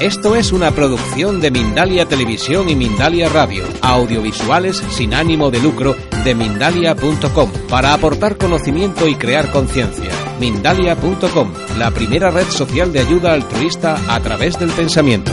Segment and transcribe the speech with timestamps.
[0.00, 5.96] Esto es una producción de Mindalia Televisión y Mindalia Radio, audiovisuales sin ánimo de lucro
[6.22, 10.10] de mindalia.com, para aportar conocimiento y crear conciencia.
[10.38, 15.32] Mindalia.com, la primera red social de ayuda altruista a través del pensamiento.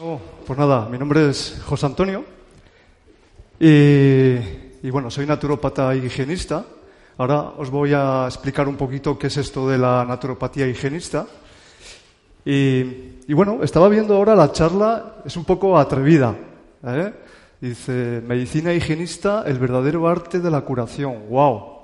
[0.00, 2.26] Oh, pues nada, mi nombre es José Antonio
[3.58, 4.34] y,
[4.82, 6.66] y bueno, soy naturópata y higienista.
[7.16, 11.26] Ahora os voy a explicar un poquito qué es esto de la naturopatía higienista.
[12.44, 16.34] Y, bueno, estaba viendo ahora la charla, es un poco atrevida.
[16.82, 17.14] ¿eh?
[17.60, 21.28] Dice, medicina higienista, el verdadero arte de la curación.
[21.30, 21.74] ¡Wow!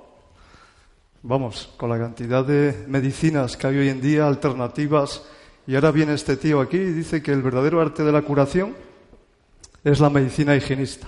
[1.22, 5.22] Vamos, con la cantidad de medicinas que hay hoy en día, alternativas,
[5.64, 8.74] y ahora viene este tío aquí y dice que el verdadero arte de la curación
[9.84, 11.06] es la medicina higienista.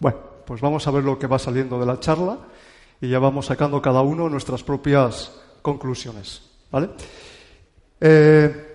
[0.00, 2.38] Bueno, pues vamos a ver lo que va saliendo de la charla
[3.02, 6.40] y ya vamos sacando cada uno nuestras propias conclusiones.
[6.70, 6.90] ¿vale?
[8.00, 8.74] Eh,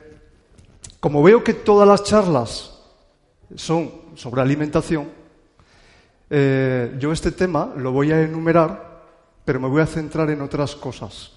[1.00, 2.78] como veo que todas las charlas
[3.56, 5.08] son sobre alimentación,
[6.30, 9.06] eh, yo este tema lo voy a enumerar,
[9.46, 11.32] pero me voy a centrar en otras cosas.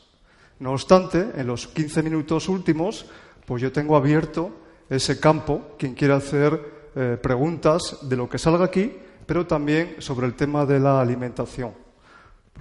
[0.58, 3.06] No obstante, en los 15 minutos últimos,
[3.46, 4.50] pues yo tengo abierto
[4.88, 8.92] ese campo, quien quiera hacer eh, preguntas de lo que salga aquí,
[9.26, 11.79] pero también sobre el tema de la alimentación.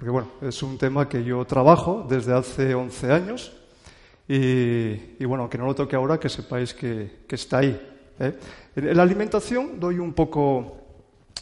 [0.00, 3.52] Porque bueno, es un tema que yo trabajo desde hace 11 años
[4.26, 7.78] y, y bueno, aunque no lo toque ahora, que sepáis que, que está ahí.
[8.18, 8.32] ¿eh?
[8.76, 10.78] En la alimentación doy un poco,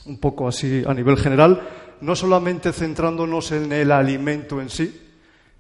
[0.06, 1.69] un poco así a nivel general,
[2.01, 5.08] no solamente centrándonos en el alimento en sí,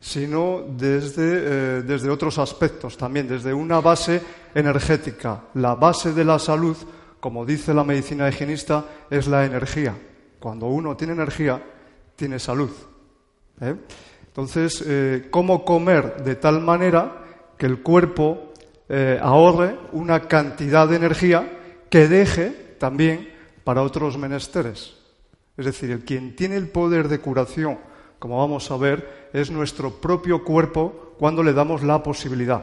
[0.00, 4.20] sino desde, eh, desde otros aspectos también, desde una base
[4.56, 5.44] energética.
[5.54, 6.76] La base de la salud,
[7.20, 9.96] como dice la medicina higienista, es la energía.
[10.40, 11.62] Cuando uno tiene energía,
[12.18, 12.70] tiene salud.
[13.60, 13.76] ¿eh?
[14.26, 17.22] Entonces, eh, ¿cómo comer de tal manera
[17.56, 18.52] que el cuerpo
[18.88, 24.96] eh, ahorre una cantidad de energía que deje también para otros menesteres?
[25.56, 27.78] Es decir, el quien tiene el poder de curación,
[28.18, 32.62] como vamos a ver, es nuestro propio cuerpo cuando le damos la posibilidad.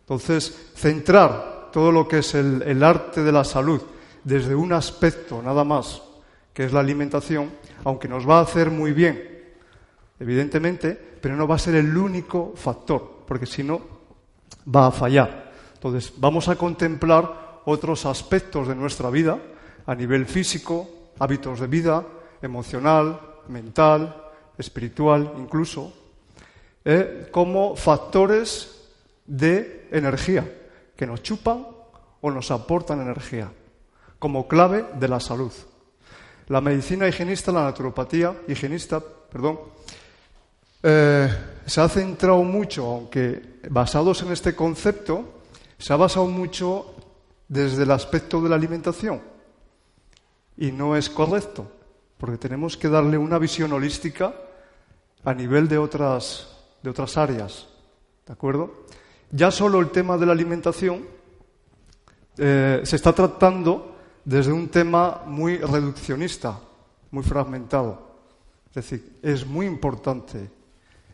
[0.00, 3.82] Entonces, centrar todo lo que es el, el arte de la salud
[4.22, 6.00] desde un aspecto nada más,
[6.52, 7.50] que es la alimentación,
[7.84, 9.22] aunque nos va a hacer muy bien,
[10.20, 13.80] evidentemente, pero no va a ser el único factor, porque si no,
[14.74, 15.52] va a fallar.
[15.74, 19.38] Entonces, vamos a contemplar otros aspectos de nuestra vida,
[19.86, 22.04] a nivel físico, hábitos de vida,
[22.42, 24.24] emocional, mental,
[24.56, 25.92] espiritual incluso,
[26.84, 28.88] eh, como factores
[29.26, 30.50] de energía
[30.96, 31.66] que nos chupan
[32.20, 33.50] o nos aportan energía,
[34.18, 35.52] como clave de la salud.
[36.48, 39.60] La medicina higienista, la naturopatía higienista, perdón,
[40.82, 41.28] eh,
[41.66, 45.42] se ha centrado mucho, aunque basados en este concepto,
[45.76, 46.94] se ha basado mucho
[47.48, 49.20] desde el aspecto de la alimentación.
[50.56, 51.70] Y no es correcto,
[52.16, 54.34] porque tenemos que darle una visión holística
[55.24, 56.48] a nivel de otras,
[56.82, 57.68] de otras áreas.
[58.26, 58.86] ¿De acuerdo?
[59.30, 61.04] Ya solo el tema de la alimentación
[62.38, 63.87] eh, se está tratando
[64.28, 66.60] desde un tema muy reduccionista,
[67.12, 67.98] muy fragmentado.
[68.68, 70.50] Es decir, es muy importante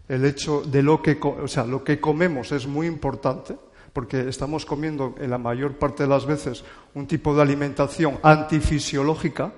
[0.08, 3.56] el hecho de lo que, o sea, lo que comemos es muy importante,
[3.92, 6.64] porque estamos comiendo en la mayor parte de las veces
[6.94, 9.52] un tipo de alimentación antifisiológica,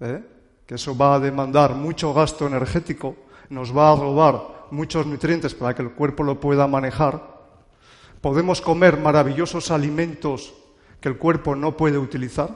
[0.00, 0.22] ¿eh?
[0.66, 3.16] que eso va a demandar mucho gasto energético,
[3.48, 7.38] nos va a robar muchos nutrientes para que el cuerpo lo pueda manejar.
[8.20, 10.52] Podemos comer maravillosos alimentos
[11.06, 12.50] que el cuerpo no puede utilizar.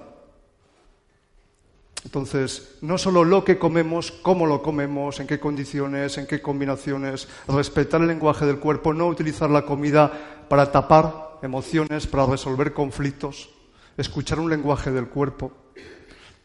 [2.04, 7.28] Entonces, no solo lo que comemos, cómo lo comemos, en qué condiciones, en qué combinaciones,
[7.46, 13.50] respetar el lenguaje del cuerpo, no utilizar la comida para tapar emociones, para resolver conflictos,
[13.96, 15.52] escuchar un lenguaje del cuerpo.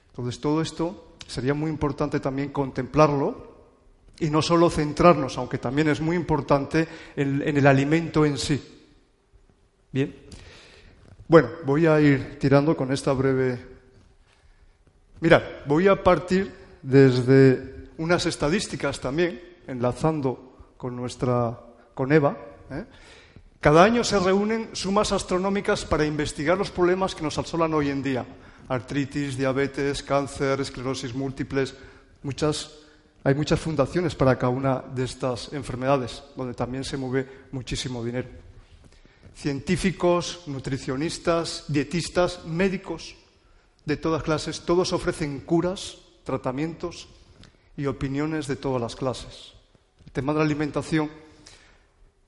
[0.10, 3.56] Entonces, todo esto sería muy importante también contemplarlo
[4.20, 8.64] y no solo centrarnos, aunque también es muy importante, en, en el alimento en sí.
[9.92, 10.14] Bien.
[11.28, 13.76] Bueno, voy a ir tirando con esta breve
[15.22, 21.60] Mirad, voy a partir desde unas estadísticas también, enlazando con nuestra
[21.94, 22.38] con Eva,
[22.70, 22.86] ¿eh?
[23.60, 28.04] Cada año se reúnen sumas astronómicas para investigar los problemas que nos asolan hoy en
[28.04, 28.24] día.
[28.68, 31.74] Artritis, diabetes, cáncer, esclerosis múltiples.
[32.22, 32.70] Muchas,
[33.24, 38.45] hay muchas fundaciones para cada una de estas enfermedades, donde también se mueve muchísimo dinero.
[39.36, 43.16] Científicos, nutricionistas, dietistas, médicos
[43.84, 47.10] de todas clases, todos ofrecen curas, tratamientos
[47.76, 49.54] y opiniones de todas las clases.
[50.06, 51.12] El tema de la alimentación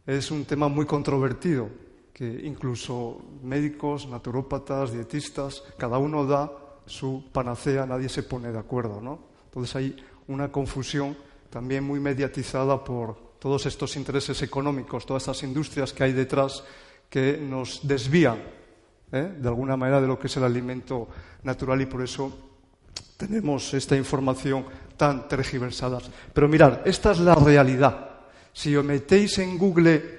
[0.06, 1.70] es un tema muy controvertido,
[2.14, 6.52] que incluso médicos, naturópatas, dietistas, cada uno da
[6.86, 9.20] su panacea, nadie se pone de acuerdo, ¿no?
[9.46, 9.96] Entonces hay
[10.28, 11.18] una confusión
[11.50, 16.64] también muy mediatizada por todos estos intereses económicos, todas estas industrias que hay detrás
[17.10, 18.40] que nos desvían
[19.12, 19.36] ¿eh?
[19.38, 21.08] de alguna manera de lo que es el alimento
[21.44, 22.48] natural y por eso
[23.16, 24.66] tenemos esta información
[24.96, 26.00] tan tergiversada.
[26.34, 28.10] Pero mirad, esta es la realidad.
[28.54, 30.18] Si os metéis en Google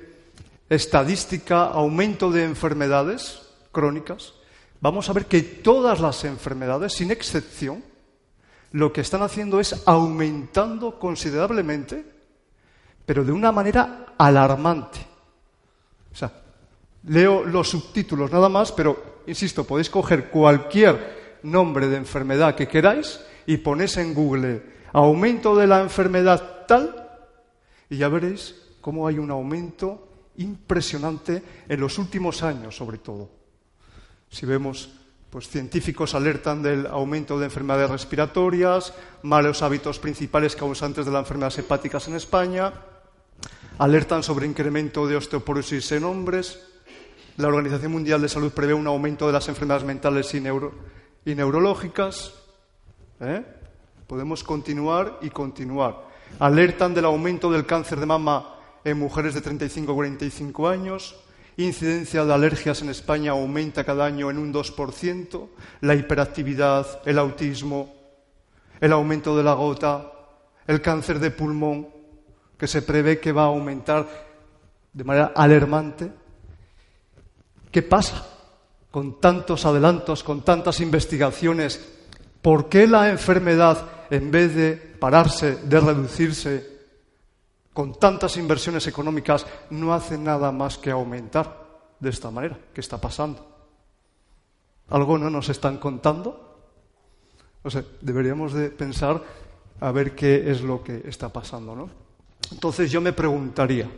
[0.68, 3.42] estadística, aumento de enfermedades
[3.72, 4.34] crónicas,
[4.80, 7.82] vamos a ver que todas las enfermedades, sin excepción,
[8.72, 12.04] lo que están haciendo es aumentando considerablemente,
[13.06, 15.00] pero de una manera alarmante.
[16.12, 16.30] O sea,
[17.08, 23.20] leo los subtítulos nada más, pero, insisto, podéis coger cualquier nombre de enfermedad que queráis
[23.46, 24.62] y ponéis en Google
[24.92, 27.08] aumento de la enfermedad tal
[27.90, 33.30] y ya veréis cómo hay un aumento impresionante en los últimos años, sobre todo.
[34.30, 34.90] Si vemos,
[35.30, 41.58] pues científicos alertan del aumento de enfermedades respiratorias, malos hábitos principales causantes de las enfermedades
[41.58, 42.72] hepáticas en España,
[43.78, 46.60] alertan sobre incremento de osteoporosis en hombres.
[47.38, 52.34] La Organización Mundial de Salud prevé un aumento de las enfermedades mentales y, neurológicas.
[53.20, 53.42] ¿eh?
[54.06, 56.08] Podemos continuar y continuar
[56.38, 58.54] alertan del aumento del cáncer de mama
[58.84, 61.16] en mujeres de 35 a 45 años,
[61.56, 65.48] incidencia de alergias en España aumenta cada año en un 2%,
[65.80, 67.94] la hiperactividad, el autismo,
[68.80, 70.12] el aumento de la gota,
[70.66, 71.88] el cáncer de pulmón,
[72.56, 74.08] que se prevé que va a aumentar
[74.92, 76.10] de manera alarmante.
[77.70, 78.26] ¿Qué pasa
[78.90, 81.80] con tantos adelantos, con tantas investigaciones?
[82.40, 86.78] ¿Por qué la enfermedad, en vez de pararse, de reducirse,
[87.78, 91.64] con tantas inversiones económicas, no hace nada más que aumentar
[92.00, 92.58] de esta manera.
[92.74, 93.46] ¿Qué está pasando?
[94.88, 96.58] ¿Algo no nos están contando?
[97.62, 99.22] O sea, deberíamos de pensar
[99.78, 101.88] a ver qué es lo que está pasando, ¿no?
[102.50, 103.88] Entonces yo me preguntaría,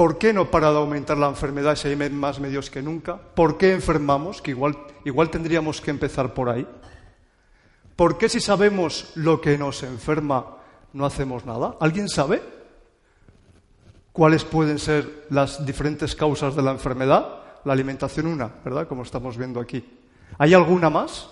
[0.00, 3.18] ¿por qué no para de aumentar la enfermedad si hay más medios que nunca?
[3.18, 4.40] ¿Por qué enfermamos?
[4.40, 4.74] Que igual,
[5.04, 6.66] igual tendríamos que empezar por ahí.
[7.96, 10.56] ¿Por qué si sabemos lo que nos enferma
[10.94, 11.76] no hacemos nada?
[11.80, 12.40] ¿Alguien sabe
[14.10, 17.42] cuáles pueden ser las diferentes causas de la enfermedad?
[17.66, 18.88] La alimentación una, ¿verdad?
[18.88, 19.84] Como estamos viendo aquí.
[20.38, 21.28] ¿Hay alguna más?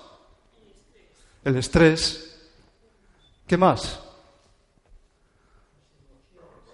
[1.42, 2.50] El estrés.
[3.46, 3.98] ¿Qué más?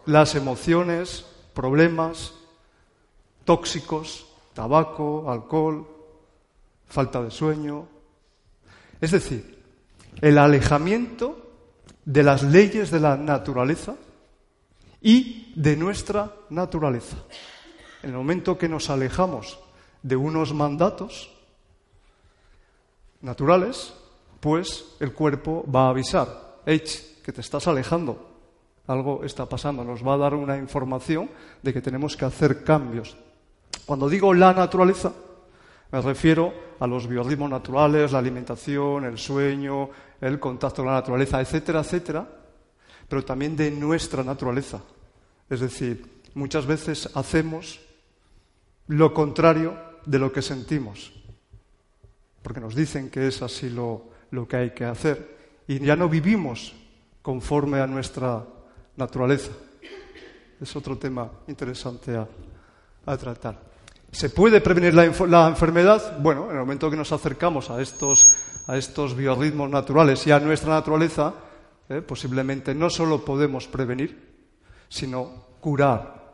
[0.07, 2.35] Las emociones, problemas,
[3.45, 5.87] tóxicos, tabaco, alcohol,
[6.87, 7.87] falta de sueño.
[9.01, 9.63] Es decir,
[10.21, 11.53] el alejamiento
[12.05, 13.95] de las leyes de la naturaleza
[15.01, 17.17] y de nuestra naturaleza.
[18.03, 19.59] En el momento que nos alejamos
[20.03, 21.31] de unos mandatos
[23.23, 23.95] naturales,
[24.41, 28.34] pues el cuerpo va a avisar, H, que te estás alejando,
[28.87, 31.31] algo está pasando, nos va a dar una información
[31.63, 33.17] de que tenemos que hacer cambios.
[33.87, 35.13] Cuando digo la naturaleza,
[35.91, 41.41] me refiero a los biorritmos naturales, la alimentación, el sueño, el contacto con la naturaleza,
[41.41, 42.27] etcétera, etcétera,
[43.09, 44.81] pero también de nuestra naturaleza.
[45.49, 47.81] Es decir, muchas veces hacemos
[48.89, 51.13] lo contrario de lo que sentimos,
[52.43, 54.11] porque nos dicen que es así lo,
[54.49, 55.37] que hay que hacer,
[55.67, 56.75] y ya no vivimos
[57.23, 58.45] conforme a nuestra
[58.97, 59.53] naturaleza.
[60.61, 63.75] Es otro tema interesante a tratar.
[64.15, 66.19] ¿Se puede prevenir la, enfermedad?
[66.21, 68.37] Bueno, en el momento que nos acercamos a estos,
[68.69, 71.35] a estos biorritmos naturales y a nuestra naturaleza,
[71.89, 74.37] eh, posiblemente no solo podemos prevenir,
[74.89, 76.33] sino curar.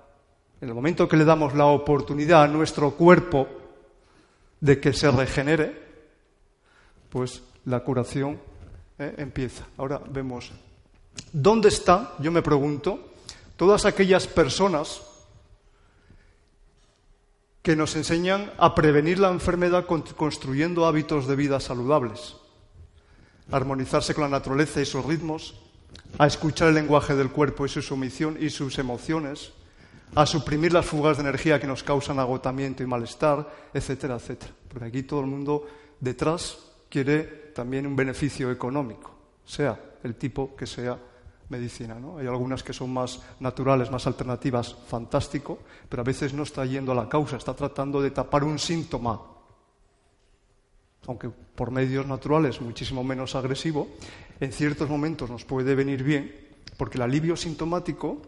[0.61, 3.49] En el momento que le damos la oportunidad a nuestro cuerpo
[4.61, 5.75] de que se regenere,
[7.09, 8.39] pues la curación
[8.99, 9.65] eh, empieza.
[9.79, 10.53] Ahora vemos,
[11.33, 13.13] ¿dónde están, yo me pregunto,
[13.57, 15.03] todas aquellas personas
[17.63, 22.37] que nos enseñan a prevenir la enfermedad construyendo hábitos de vida saludables,
[23.51, 25.55] armonizarse con la naturaleza y sus ritmos,
[26.19, 29.53] a escuchar el lenguaje del cuerpo y su sumisión y sus emociones,
[30.15, 34.53] a suprimir las fugas de energía que nos causan agotamiento y malestar, etcétera, etcétera.
[34.69, 35.67] Porque aquí todo el mundo
[36.01, 36.59] detrás
[36.89, 37.23] quiere
[37.55, 40.99] también un beneficio económico, sea el tipo que sea
[41.51, 41.97] medicina.
[41.97, 42.19] ¿no?
[42.19, 46.93] Hay algunas que son más naturales, más alternativas, fantástico, pero a veces no está yendo
[46.93, 49.21] a la causa, está tratando de tapar un síntoma.
[51.07, 53.89] Aunque por medios naturales muchísimo menos agresivo,
[54.39, 58.23] en ciertos momentos nos puede venir bien, porque el alivio sintomático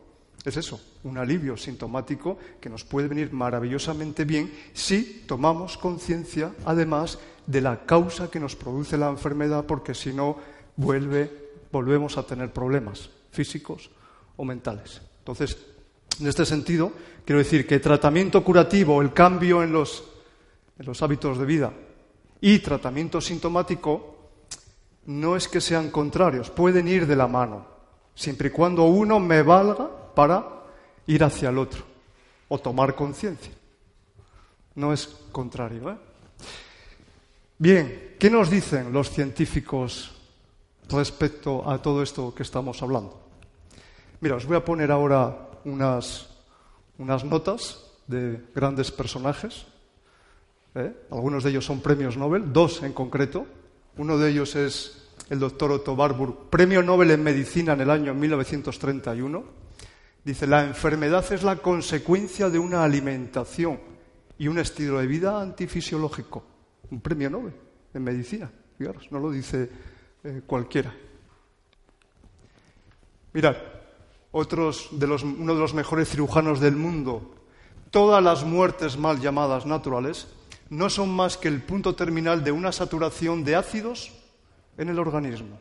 [0.45, 7.19] es eso, un alivio sintomático que nos puede venir maravillosamente bien si tomamos conciencia, además,
[7.47, 10.37] de la causa que nos produce la enfermedad, porque si no,
[10.77, 11.42] vuelve
[11.73, 13.91] volvemos a tener problemas físicos
[14.37, 15.01] o mentales.
[15.19, 15.57] Entonces,
[16.21, 16.93] en este sentido,
[17.25, 20.05] quiero decir que tratamiento curativo, el cambio en los,
[21.01, 21.73] hábitos de vida
[22.41, 24.17] y tratamiento sintomático
[25.07, 27.67] no es que sean contrarios, pueden ir de la mano,
[28.15, 30.65] siempre y cuando uno me valga para
[31.07, 31.83] ir hacia el otro
[32.49, 33.53] o tomar conciencia.
[34.75, 35.91] No es contrario.
[35.91, 35.97] ¿eh?
[37.59, 40.22] Bien, ¿qué nos dicen los científicos
[40.93, 43.21] respecto a todo esto que estamos hablando.
[44.21, 46.29] Mira, os voy a poner ahora unas,
[46.99, 49.67] unas notas de grandes personajes.
[50.75, 50.93] ¿eh?
[51.11, 53.47] Algunos de ellos son premios Nobel, dos en concreto.
[53.97, 58.15] Uno de ellos es el doctor Otto Warburg, premio Nobel en medicina en el año
[58.15, 59.45] 1931.
[60.25, 63.81] Dice, la enfermedad es la consecuencia de una alimentación
[64.39, 66.45] y un estilo de vida antifisiológico.
[66.91, 67.55] Un premio Nobel
[67.93, 68.51] en medicina.
[68.79, 69.69] Fijaros, no lo dice
[70.25, 70.95] eh, cualquiera.
[73.33, 73.57] Mirad,
[74.31, 77.35] otros de los, uno de los mejores cirujanos del mundo,
[77.91, 80.29] todas las muertes mal llamadas naturales
[80.71, 84.13] no son más que el punto terminal de una saturación de ácidos
[84.79, 85.61] en el organismo.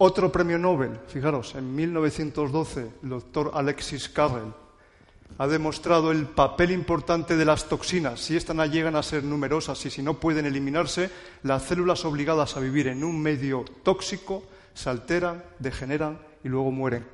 [0.00, 4.54] Otro premio Nobel, fijaros, en 1912, el doctor Alexis Carrel,
[5.36, 8.20] ha demostrado el papel importante de las toxinas.
[8.20, 11.10] Si estas llegan a ser numerosas y si no pueden eliminarse,
[11.42, 14.44] las células obligadas a vivir en un medio tóxico
[14.74, 17.04] se alteran, degeneran y luego mueren.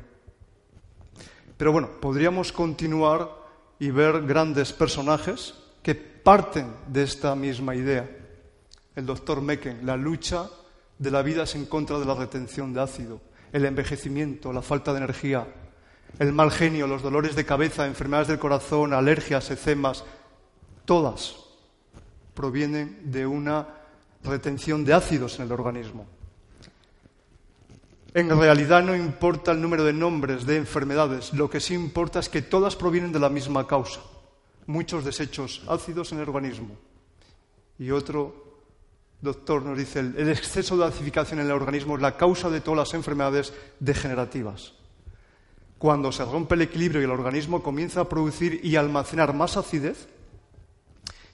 [1.56, 3.30] Pero bueno, podríamos continuar
[3.78, 8.08] y ver grandes personajes que parten de esta misma idea.
[8.94, 10.48] El doctor Mecken, la lucha
[10.98, 13.20] de la vida es en contra de la retención de ácido,
[13.52, 15.46] el envejecimiento, la falta de energía,
[16.18, 20.04] el mal genio, los dolores de cabeza, enfermedades del corazón, alergias, ecemas,
[20.84, 21.36] todas
[22.34, 23.66] provienen de una
[24.22, 26.06] retención de ácidos en el organismo.
[28.12, 32.28] En realidad no importa el número de nombres de enfermedades, lo que sí importa es
[32.28, 34.00] que todas provienen de la misma causa,
[34.66, 36.76] muchos desechos ácidos en el organismo.
[37.76, 38.44] Y otro
[39.20, 42.78] doctor nos dice, el exceso de acidificación en el organismo es la causa de todas
[42.78, 44.74] las enfermedades degenerativas
[45.78, 50.08] cuando se rompe el equilibrio y el organismo comienza a producir y almacenar más acidez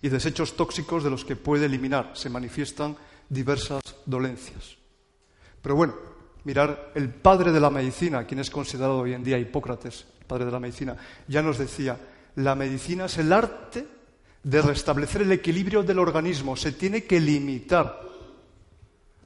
[0.03, 2.97] y desechos tóxicos de los que puede eliminar, se manifiestan
[3.29, 4.77] diversas dolencias.
[5.63, 5.95] Pero bueno,
[6.45, 10.53] mirar el padre de la medicina, quien es considerado hoy en día Hipócrates, padre de
[10.53, 10.97] la medicina,
[11.29, 11.99] ya nos decía,
[12.37, 13.87] la medicina es el arte
[14.43, 18.09] de restablecer el equilibrio del organismo, se tiene que limitar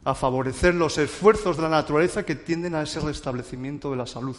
[0.05, 4.37] a favorecer los esfuerzos de la naturaleza que tienden a ese restablecimiento de la salud.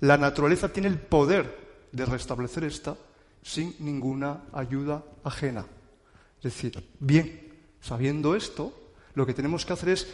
[0.00, 2.96] La naturaleza tiene el poder de restablecer esta
[3.42, 5.64] sin ninguna ayuda ajena.
[6.38, 8.72] Es decir, bien, sabiendo esto,
[9.14, 10.08] lo que tenemos que hacer es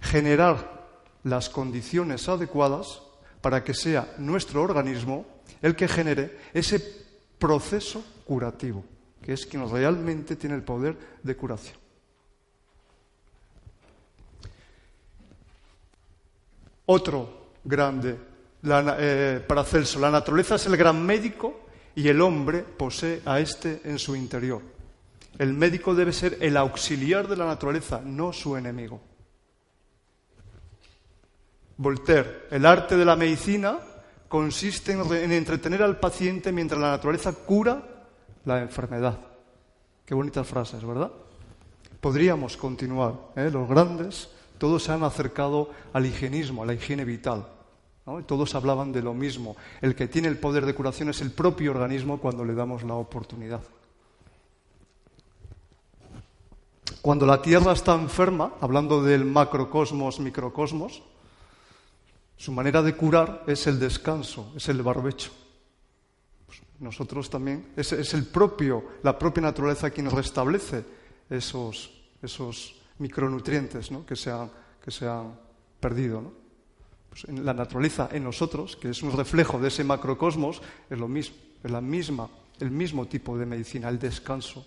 [0.00, 0.82] generar
[1.24, 3.02] las condiciones adecuadas
[3.40, 5.26] para que sea nuestro organismo
[5.60, 6.80] el que genere ese
[7.38, 8.84] proceso curativo,
[9.22, 11.76] que es quien realmente tiene el poder de curación.
[16.86, 18.31] Otro grande
[18.62, 19.44] la, eh,
[19.98, 24.62] la naturaleza es el gran médico y el hombre posee a éste en su interior.
[25.38, 29.00] El médico debe ser el auxiliar de la naturaleza, no su enemigo.
[31.76, 33.78] Voltaire, el arte de la medicina
[34.28, 37.82] consiste en, entretener al paciente mientras la naturaleza cura
[38.44, 39.18] la enfermedad.
[40.04, 41.10] Qué bonitas frases, ¿verdad?
[42.00, 43.14] Podríamos continuar.
[43.36, 43.50] ¿eh?
[43.52, 44.28] Los grandes,
[44.58, 47.46] todos se han acercado al higienismo, a la higiene vital.
[48.26, 49.56] Todos hablaban de lo mismo.
[49.80, 52.94] El que tiene el poder de curación es el propio organismo cuando le damos la
[52.94, 53.62] oportunidad.
[57.00, 61.02] Cuando la Tierra está enferma, hablando del macrocosmos, microcosmos,
[62.36, 65.30] su manera de curar es el descanso, es el barbecho.
[66.46, 70.84] Pues nosotros también, es, es el propio, la propia naturaleza quien restablece
[71.30, 74.50] esos esos micronutrientes que, se han,
[74.82, 75.34] que se han
[75.80, 76.32] perdido.
[77.12, 81.08] Pues en la naturaleza, en nosotros, que es un reflejo de ese macrocosmos, es lo
[81.08, 84.66] mismo, es la misma, el mismo tipo de medicina, el descanso,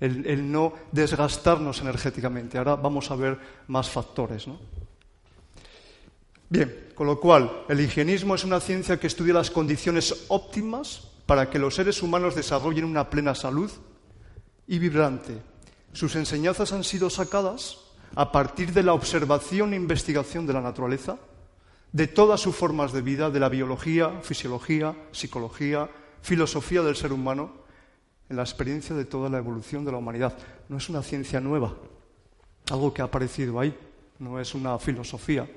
[0.00, 2.56] el, el no desgastarnos energéticamente.
[2.56, 4.48] Ahora vamos a ver más factores.
[4.48, 4.58] ¿no?
[6.48, 11.50] Bien, con lo cual, el higienismo es una ciencia que estudia las condiciones óptimas para
[11.50, 13.70] que los seres humanos desarrollen una plena salud
[14.66, 15.42] y vibrante.
[15.92, 17.80] Sus enseñanzas han sido sacadas
[18.14, 21.18] a partir de la observación e investigación de la naturaleza,
[21.96, 25.88] de todas sus formas de vida, de la biología, fisiología, psicología,
[26.20, 27.52] filosofía del ser humano,
[28.28, 30.36] en la experiencia de toda la evolución de la humanidad.
[30.68, 31.74] No es una ciencia nueva,
[32.70, 33.74] algo que ha aparecido ahí,
[34.18, 35.48] no es una filosofía,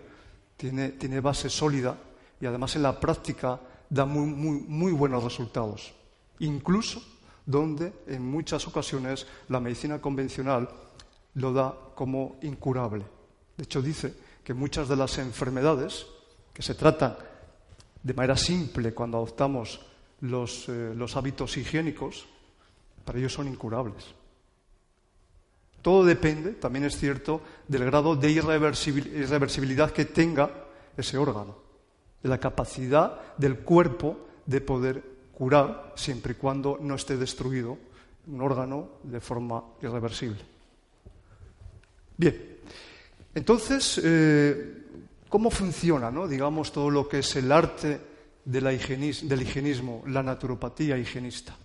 [0.56, 1.98] tiene, tiene base sólida
[2.40, 5.94] y además en la práctica da muy, muy, muy buenos resultados,
[6.40, 7.04] incluso
[7.46, 10.70] donde en muchas ocasiones la medicina convencional
[11.34, 13.04] lo da como incurable.
[13.58, 16.08] De hecho, dice que muchas de las enfermedades
[16.60, 17.16] que se tratan
[18.04, 19.80] de manera simple cuando adoptamos
[20.20, 22.28] los, eh, los hábitos higiénicos,
[23.06, 24.04] para ellos son incurables.
[25.82, 30.52] Todo depende, también es cierto, del grado de irreversibilidad que tenga
[30.98, 31.56] ese órgano,
[32.22, 35.02] de la capacidad del cuerpo de poder
[35.32, 37.78] curar siempre y cuando no esté destruido
[38.28, 40.42] un órgano de forma irreversible.
[42.18, 42.58] Bien,
[43.34, 44.80] entonces, eh,
[45.30, 46.28] ¿cómo funciona, no?
[46.28, 48.02] digamos, todo lo que es el arte
[48.44, 51.56] del higienismo, la naturopatía higienista?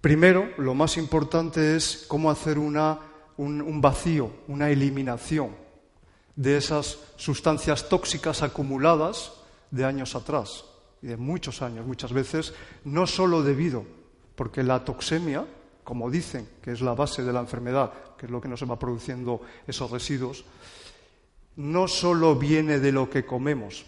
[0.00, 2.98] Primero, lo más importante es cómo hacer una,
[3.36, 5.68] un vacío, una eliminación
[6.38, 9.32] de esas sustancias tóxicas acumuladas
[9.72, 10.64] de años atrás
[11.02, 13.84] y de muchos años, muchas veces, no solo debido,
[14.36, 15.44] porque la toxemia,
[15.82, 18.78] como dicen, que es la base de la enfermedad, que es lo que nos va
[18.78, 20.44] produciendo esos residuos,
[21.58, 23.84] no solo viene de lo que comemos,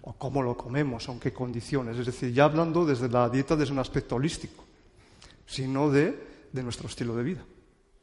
[0.00, 3.72] o cómo lo comemos, en qué condiciones, es decir, ya hablando desde la dieta desde
[3.72, 4.64] un aspecto holístico,
[5.46, 7.44] sino de, de nuestro estilo de vida.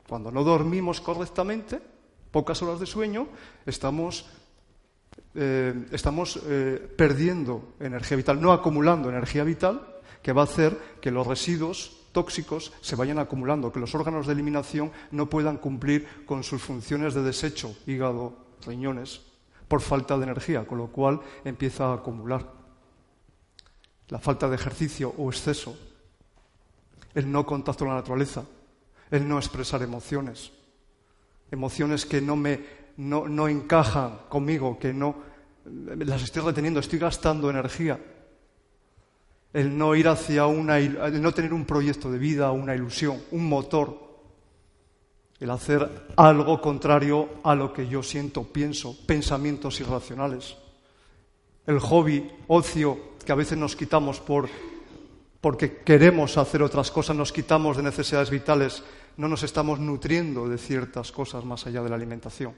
[0.07, 1.81] Cuando no dormimos correctamente,
[2.31, 3.27] pocas horas de sueño,
[3.65, 4.29] estamos
[5.33, 9.81] eh, estamos eh, perdiendo energía vital, no acumulando energía vital,
[10.21, 14.33] que va a hacer que los residuos tóxicos se vayan acumulando, que los órganos de
[14.33, 19.21] eliminación no puedan cumplir con sus funciones de desecho, hígado, riñones,
[19.67, 22.51] por falta de energía, con lo cual empieza a acumular.
[24.09, 25.77] La falta de ejercicio o exceso,
[27.13, 28.43] el no contacto con la naturaleza,
[29.11, 30.51] el no expresar emociones,
[31.51, 35.15] emociones que no me no, no encajan conmigo, que no
[35.65, 37.99] las estoy reteniendo, estoy gastando energía.
[39.53, 43.47] El no ir hacia una, el no tener un proyecto de vida, una ilusión, un
[43.47, 44.08] motor.
[45.39, 50.57] El hacer algo contrario a lo que yo siento, pienso, pensamientos irracionales.
[51.65, 54.49] El hobby, ocio, que a veces nos quitamos por,
[55.39, 58.83] porque queremos hacer otras cosas, nos quitamos de necesidades vitales,
[59.17, 62.53] no nos estamos nutriendo de ciertas cosas más allá de la alimentación.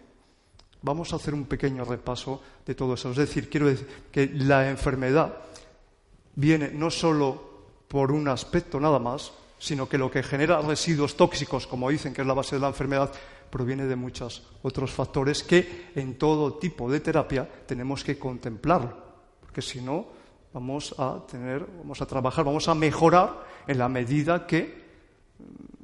[0.82, 3.12] Vamos a hacer un pequeño repaso de todo eso.
[3.12, 5.36] Es decir, quiero decir que la enfermedad
[6.36, 7.52] viene no solo
[7.88, 12.22] por un aspecto nada más, sino que lo que genera residuos tóxicos, como dicen que
[12.22, 13.12] es la base de la enfermedad,
[13.52, 18.98] proviene de muchos otros factores que en todo tipo de terapia tenemos que contemplarlo,
[19.40, 20.08] porque si no
[20.52, 24.62] vamos a tener, vamos a trabajar, vamos a mejorar en la medida que,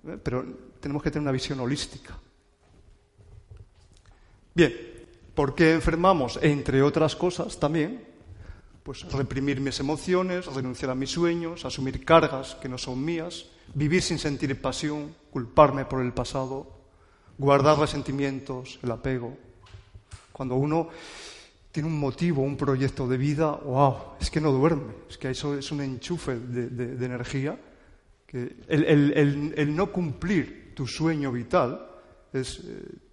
[0.08, 0.44] eh, pero
[0.80, 2.18] tenemos que tener una visión holística.
[4.56, 4.74] Bien,
[5.36, 6.40] ¿por qué enfermamos?
[6.42, 8.04] Entre otras cosas también,
[8.82, 14.02] pues reprimir mis emociones, renunciar a mis sueños, asumir cargas que no son mías, vivir
[14.02, 16.68] sin sentir pasión, culparme por el pasado,
[17.38, 19.38] guardar resentimientos, el apego.
[20.32, 20.90] Cuando uno
[21.72, 25.58] tiene un motivo, un proyecto de vida, wow, es que no duerme, es que eso
[25.58, 27.60] es un enchufe de, energía.
[28.26, 31.88] Que el, no cumplir tu sueño vital
[32.34, 32.44] eh,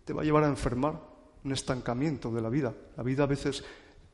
[0.05, 0.99] te va a llevar a enfermar
[1.45, 2.75] un estancamiento de la vida.
[2.97, 3.63] La vida a veces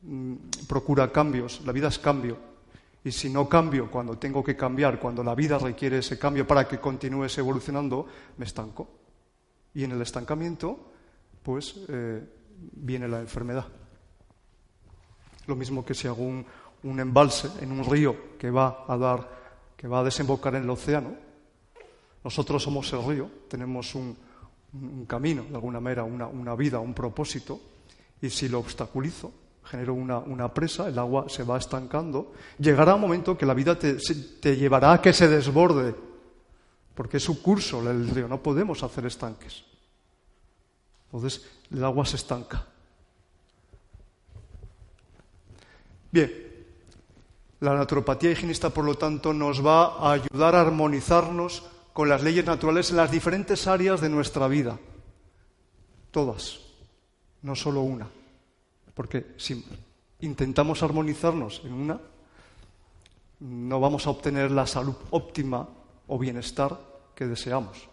[0.01, 0.35] mm,
[0.67, 2.50] procura cambios, la vida es cambio.
[3.03, 6.67] Y si no cambio cuando tengo que cambiar, cuando la vida requiere ese cambio para
[6.67, 8.05] que continúes evolucionando,
[8.37, 8.87] me estanco.
[9.73, 10.91] Y en el estancamiento,
[11.41, 12.23] pues eh,
[12.73, 13.65] viene la enfermedad.
[15.47, 16.45] Lo mismo que si hago un,
[16.99, 19.29] embalse en un río que va a dar,
[19.75, 21.15] que va a desembocar en el océano.
[22.23, 24.15] Nosotros somos el río, tenemos un,
[25.07, 27.59] camino, de alguna manera, una, vida, un propósito,
[28.21, 33.37] y si lo obstaculizo, genero una, presa, el agua se va estancando, llegará un momento
[33.37, 33.95] que la vida te,
[34.39, 35.95] te llevará a que se desborde
[36.95, 39.63] porque es su curso el río, no podemos hacer estanques.
[41.05, 42.65] Entonces el agua se estanca.
[46.11, 46.31] Bien,
[47.61, 52.45] la naturopatía higienista, por lo tanto, nos va a ayudar a armonizarnos con las leyes
[52.45, 54.77] naturales en las diferentes áreas de nuestra vida.
[56.11, 56.59] Todas,
[57.41, 58.09] no solo una.
[59.01, 59.65] Porque si
[60.19, 61.99] intentamos armonizarnos en una,
[63.39, 65.67] no vamos a obtener la salud óptima
[66.05, 66.79] o bienestar
[67.15, 67.89] que deseamos.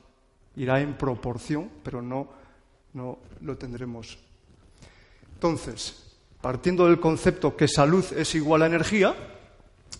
[0.56, 2.28] Irá en proporción, pero no,
[2.92, 4.18] no lo tendremos.
[5.32, 9.16] Entonces, partiendo del concepto que salud es igual a energía,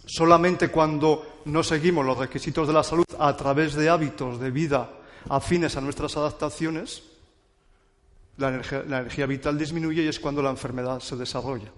[0.05, 4.91] solamente cuando no seguimos los requisitos de la salud a través de hábitos de vida
[5.31, 7.03] afines a nuestras adaptaciones,
[8.39, 11.71] la energía, vital disminuye y es cuando la enfermedad se desarrolla.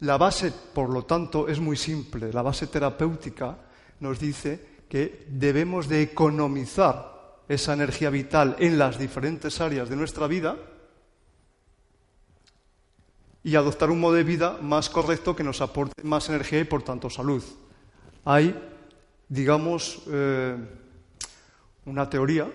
[0.00, 2.32] La base, por lo tanto, es muy simple.
[2.32, 3.58] La base terapéutica
[4.00, 10.26] nos dice que debemos de economizar esa energía vital en las diferentes áreas de nuestra
[10.26, 10.56] vida
[13.42, 16.82] y adoptar un modo de vida más correcto que nos aporte más energía y, por
[16.82, 17.42] tanto, salud.
[18.24, 18.54] Hay,
[19.28, 20.56] digamos, eh,
[21.86, 22.50] una teoría,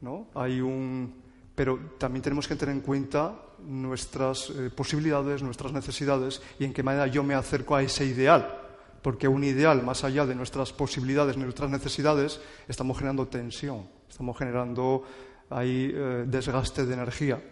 [0.00, 0.28] ¿no?
[0.34, 1.14] Hay un,
[1.54, 3.34] pero también tenemos que tener en cuenta
[3.64, 8.64] nuestras eh, posibilidades, nuestras necesidades y en qué manera yo me acerco a ese ideal.
[9.02, 15.04] Porque un ideal, más allá de nuestras posibilidades, nuestras necesidades, estamos generando tensión, estamos generando
[15.50, 17.42] ahí eh, desgaste de energía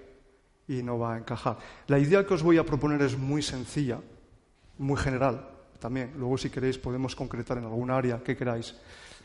[0.69, 1.59] y no va a encajar.
[1.87, 4.01] La idea que os voy a proponer es muy sencilla,
[4.79, 6.13] muy general también.
[6.17, 8.75] Luego, si queréis, podemos concretar en algún área que queráis.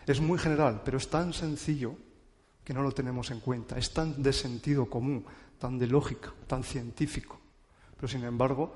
[0.06, 1.96] Es muy general, pero es tan sencillo
[2.64, 3.78] que no lo tenemos en cuenta.
[3.78, 5.26] Es tan de sentido común,
[5.60, 7.40] tan de lógica, tan científico.
[7.96, 8.76] Pero, sin embargo,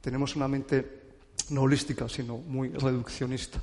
[0.00, 1.02] tenemos una mente
[1.50, 3.60] no holística, sino muy reduccionista.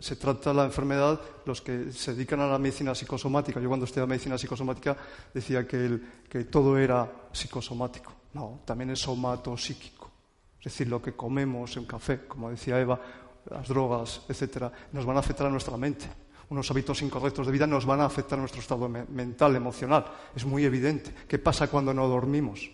[0.00, 4.08] Se trata la enfermedad, los que se dedican a la medicina psicosomática, yo cuando estudiaba
[4.08, 4.96] medicina psicosomática
[5.32, 8.12] decía que, que todo era psicosomático.
[8.34, 10.10] No, también es somatopsíquico.
[10.58, 13.00] Es decir, lo que comemos en café, como decía Eva,
[13.48, 16.06] las drogas, etcétera, nos van a afectar a nuestra mente.
[16.48, 20.04] Unos hábitos incorrectos de vida nos van a afectar nuestro estado mental, emocional.
[20.34, 21.12] Es muy evidente.
[21.26, 22.70] ¿Qué pasa cuando no dormimos?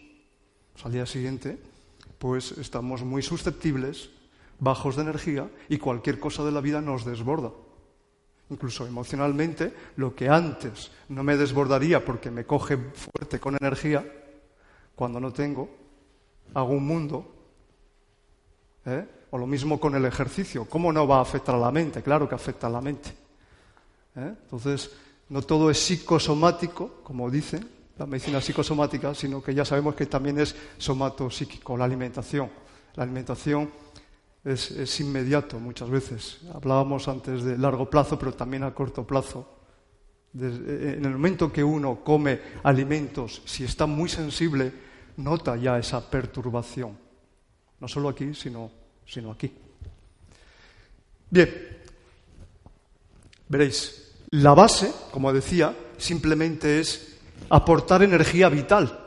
[0.72, 1.58] Pues al día siguiente,
[2.18, 4.10] pues estamos muy susceptibles
[4.58, 7.50] bajos de energía y cualquier cosa de la vida nos desborda.
[8.50, 14.04] Incluso emocionalmente, lo que antes no me desbordaría porque me coge fuerte con energía,
[14.94, 15.70] cuando no tengo,
[16.52, 17.34] hago un mundo.
[18.84, 19.06] ¿eh?
[19.30, 20.66] O lo mismo con el ejercicio.
[20.66, 22.02] ¿Cómo no va a afectar a la mente?
[22.02, 23.21] Claro que afecta a la mente.
[24.16, 24.34] ¿Eh?
[24.42, 24.90] Entonces,
[25.28, 27.60] no todo es psicosomático, como dice
[27.98, 32.50] la medicina psicosomática, sino que ya sabemos que también es somatopsíquico, la alimentación.
[32.94, 33.70] La alimentación
[34.44, 36.40] es, inmediato muchas veces.
[36.52, 39.58] Hablábamos antes de largo plazo, pero también a corto plazo.
[40.34, 44.72] en el momento que uno come alimentos, si está muy sensible,
[45.18, 46.98] nota ya esa perturbación.
[47.78, 48.70] No solo aquí, sino,
[49.06, 49.52] sino aquí.
[51.30, 51.50] Bien,
[53.48, 54.01] veréis,
[54.32, 57.18] la base, como decía, simplemente es
[57.50, 58.98] aportar energía vital.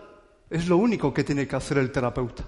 [0.51, 2.45] Es lo único que tiene que hacer el terapeuta.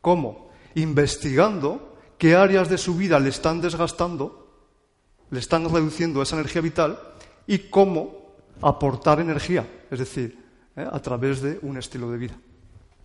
[0.00, 0.50] ¿Cómo?
[0.76, 4.68] Investigando qué áreas de su vida le están desgastando,
[5.30, 6.98] le están reduciendo esa energía vital
[7.48, 10.38] y cómo aportar energía, es decir,
[10.76, 10.86] ¿eh?
[10.88, 12.38] a través de un estilo de vida.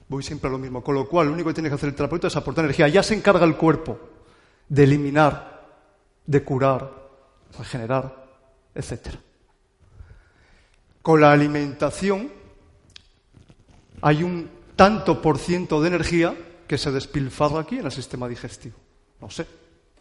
[0.09, 1.95] Voy siempre a lo mismo, con lo cual lo único que tiene que hacer el
[1.95, 2.87] terapeuta es aportar energía.
[2.87, 3.97] Ya se encarga el cuerpo
[4.69, 5.65] de eliminar,
[6.27, 6.93] de curar,
[7.57, 8.26] regenerar,
[8.77, 9.15] etc.
[11.01, 12.31] Con la alimentación
[14.01, 16.35] hay un tanto por ciento de energía
[16.67, 18.75] que se despilfarra aquí en el sistema digestivo.
[19.19, 19.47] No sé,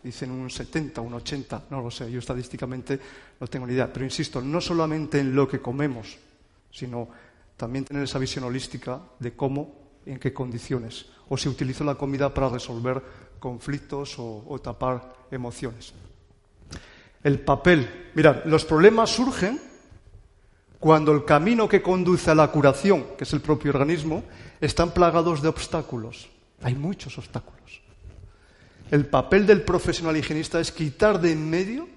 [0.03, 3.01] dicen un 70, un 80, no lo sé, yo estadísticamente
[3.41, 3.91] no tengo ni idea.
[3.93, 6.19] Pero insisto, no solamente en lo que comemos,
[6.71, 7.09] sino
[7.57, 11.07] también tener esa visión holística de cómo y en qué condiciones.
[11.29, 13.03] O si utilizo la comida para resolver
[13.39, 15.95] conflictos o, o tapar emociones.
[17.27, 18.11] El papel.
[18.15, 19.61] Mirad, los problemas surgen
[20.79, 24.23] cuando el camino que conduce a la curación, que es el propio organismo,
[24.61, 26.29] están plagados de obstáculos.
[26.63, 27.83] Hay muchos obstáculos.
[28.93, 31.89] El papel del profesional higienista es quitar de en medio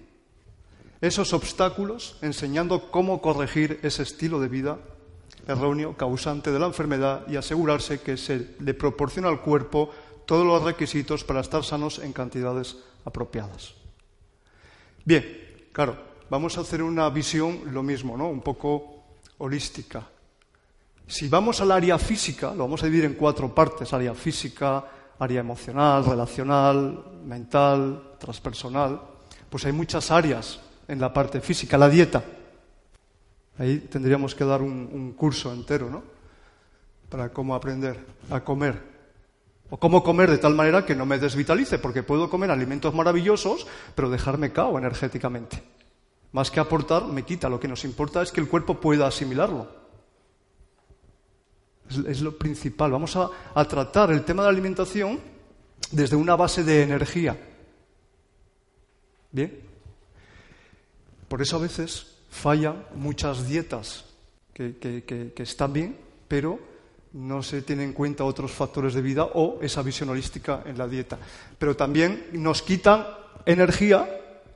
[1.00, 4.80] esos obstáculos, enseñando cómo corregir ese estilo de vida
[5.48, 9.92] erróneo causante de la enfermedad y asegurarse que se le proporciona al cuerpo
[10.26, 13.79] todos los requisitos para estar sanos en cantidades apropiadas.
[15.06, 15.98] Bien, claro,
[16.30, 18.30] vamos a hacer una visión lo mismo, ¿no?
[18.30, 19.04] Un poco
[19.38, 20.08] holística.
[21.08, 24.86] Si vamos al área física, lo vamos a dividir en cuatro partes, área física,
[25.18, 29.02] área emocional, relacional, mental, transpersonal.
[29.50, 32.24] Pues hay muchas áreas en la parte física, la dieta.
[33.58, 36.04] Ahí tendríamos que dar un, un curso entero, ¿no?
[37.10, 38.99] Para cómo aprender a comer.
[39.70, 43.68] O cómo comer de tal manera que no me desvitalice, porque puedo comer alimentos maravillosos,
[43.94, 45.62] pero dejarme cao energéticamente.
[46.32, 47.50] Más que aportar, me quita.
[47.50, 49.68] Lo que nos importa es que el cuerpo pueda asimilarlo.
[52.08, 52.92] Es, lo principal.
[52.92, 53.30] Vamos a,
[53.66, 55.20] tratar el tema de la alimentación
[55.92, 57.38] desde una base de energía.
[59.32, 59.60] Bien.
[61.28, 64.06] Por eso a veces fallan muchas dietas
[64.54, 66.60] que, que, están bien, pero
[67.14, 70.88] no se tienen en cuenta otros factores de vida o esa visión holística en la
[70.88, 71.18] dieta.
[71.58, 73.06] Pero también nos quitan
[73.46, 74.08] energía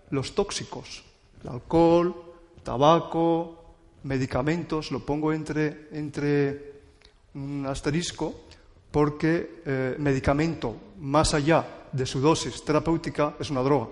[0.09, 1.03] los tóxicos
[1.43, 2.15] el alcohol,
[2.63, 6.73] tabaco, medicamentos, lo pongo entre, entre
[7.35, 8.45] un asterisco
[8.91, 13.87] porque eh, medicamento más allá de su dosis terapéutica es una droga.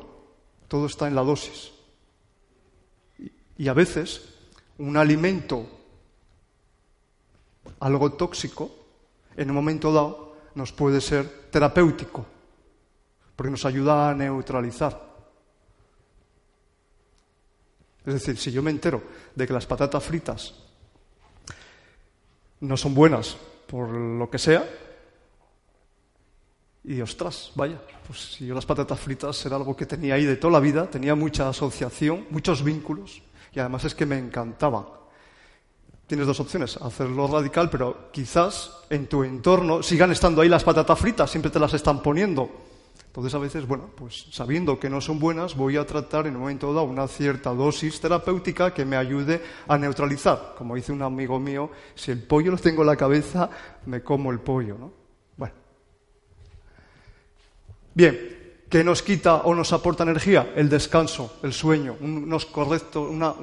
[0.68, 1.72] Todo está en la dosis.
[3.20, 4.22] Y, y a veces
[4.78, 5.68] un alimento
[7.80, 8.72] algo tóxico
[9.36, 12.26] en un momento dado nos puede ser terapéutico
[13.36, 15.10] porque nos ayuda a neutralizar.
[18.06, 19.02] Es decir, si yo me entero
[19.36, 20.54] de que las patatas fritas
[22.60, 24.68] no son buenas por lo que sea,
[26.84, 30.36] y ostras, vaya, pues si yo las patatas fritas era algo que tenía ahí de
[30.36, 33.22] toda la vida, tenía mucha asociación, muchos vínculos,
[33.54, 35.01] y además es que me encantaba.
[36.12, 41.00] Tienes dos opciones, hacerlo radical, pero quizás en tu entorno sigan estando ahí las patatas
[41.00, 42.50] fritas, siempre te las están poniendo.
[43.06, 46.42] Entonces, a veces, bueno, pues sabiendo que no son buenas, voy a tratar en un
[46.42, 50.56] momento dado una cierta dosis terapéutica que me ayude a neutralizar.
[50.58, 53.50] Como dice un amigo mío, si el pollo lo tengo en la cabeza,
[53.86, 54.92] me como el pollo, ¿no?
[55.38, 55.54] Bueno.
[57.94, 60.52] Bien, ¿qué nos quita o nos aporta energía?
[60.58, 63.34] El descanso, el sueño, un, unos correcto, una,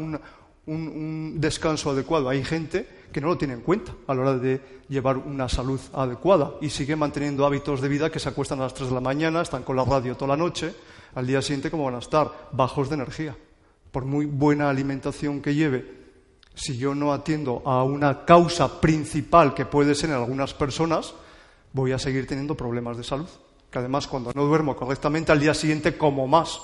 [0.68, 2.28] un, descanso adecuado.
[2.28, 5.80] Hay gente que no lo tiene en cuenta a la hora de llevar una salud
[5.92, 9.00] adecuada y sigue manteniendo hábitos de vida que se acuestan a las 3 de la
[9.00, 10.74] mañana, están con la radio toda la noche,
[11.14, 13.36] al día siguiente cómo van a estar, bajos de energía.
[13.90, 15.98] Por muy buena alimentación que lleve,
[16.54, 21.14] si yo no atiendo a una causa principal que puede ser en algunas personas,
[21.72, 23.28] voy a seguir teniendo problemas de salud.
[23.70, 26.60] Que además cuando no duermo correctamente al día siguiente como más.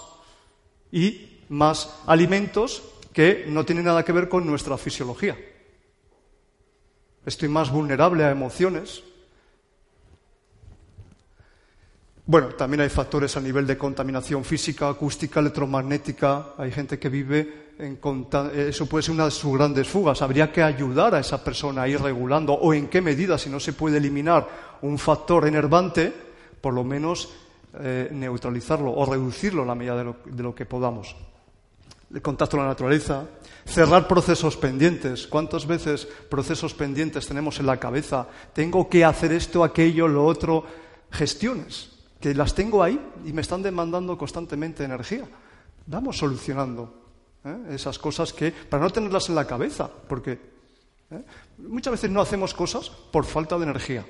[0.90, 2.82] Y más alimentos
[3.14, 5.34] que no tienen nada que ver con nuestra fisiología
[7.26, 9.02] estoy más vulnerable a emociones.
[12.26, 16.54] Bueno, también hay factores a nivel de contaminación física, acústica, electromagnética.
[16.56, 17.98] Hay gente que vive en
[18.56, 20.22] eso puede ser una de sus grandes fugas.
[20.22, 23.60] Habría que ayudar a esa persona a ir regulando o en qué medida, si no
[23.60, 26.12] se puede eliminar un factor enervante,
[26.60, 27.30] por lo menos
[27.80, 31.14] eh, neutralizarlo o reducirlo a la medida de lo que podamos.
[32.14, 33.26] El contacto con la naturaleza,
[33.66, 35.26] Cerrar procesos pendientes.
[35.26, 38.28] ¿Cuántas veces procesos pendientes tenemos en la cabeza?
[38.52, 40.64] Tengo que hacer esto, aquello, lo otro.
[41.10, 45.26] Gestiones que las tengo ahí y me están demandando constantemente energía.
[45.86, 46.94] Vamos solucionando
[47.44, 47.56] ¿eh?
[47.70, 50.32] esas cosas que, para no tenerlas en la cabeza, porque
[51.10, 51.22] ¿eh?
[51.58, 54.06] muchas veces no hacemos cosas por falta de energía.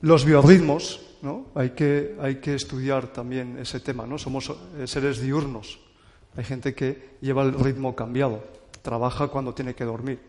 [0.00, 1.46] Los biorritmos, ¿no?
[1.54, 4.18] hay, que, hay que estudiar también ese tema, ¿no?
[4.18, 5.78] Somos eh, seres diurnos.
[6.36, 8.42] Hay gente que lleva el ritmo cambiado,
[8.82, 10.20] trabaja cuando tiene que dormir,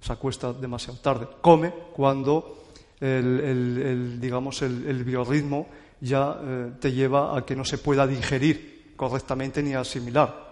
[0.00, 2.64] se acuesta demasiado tarde, come cuando
[3.00, 5.66] el, digamos, el, biorritmo
[6.00, 10.50] ya eh, te lleva a que no se pueda digerir correctamente ni asimilar.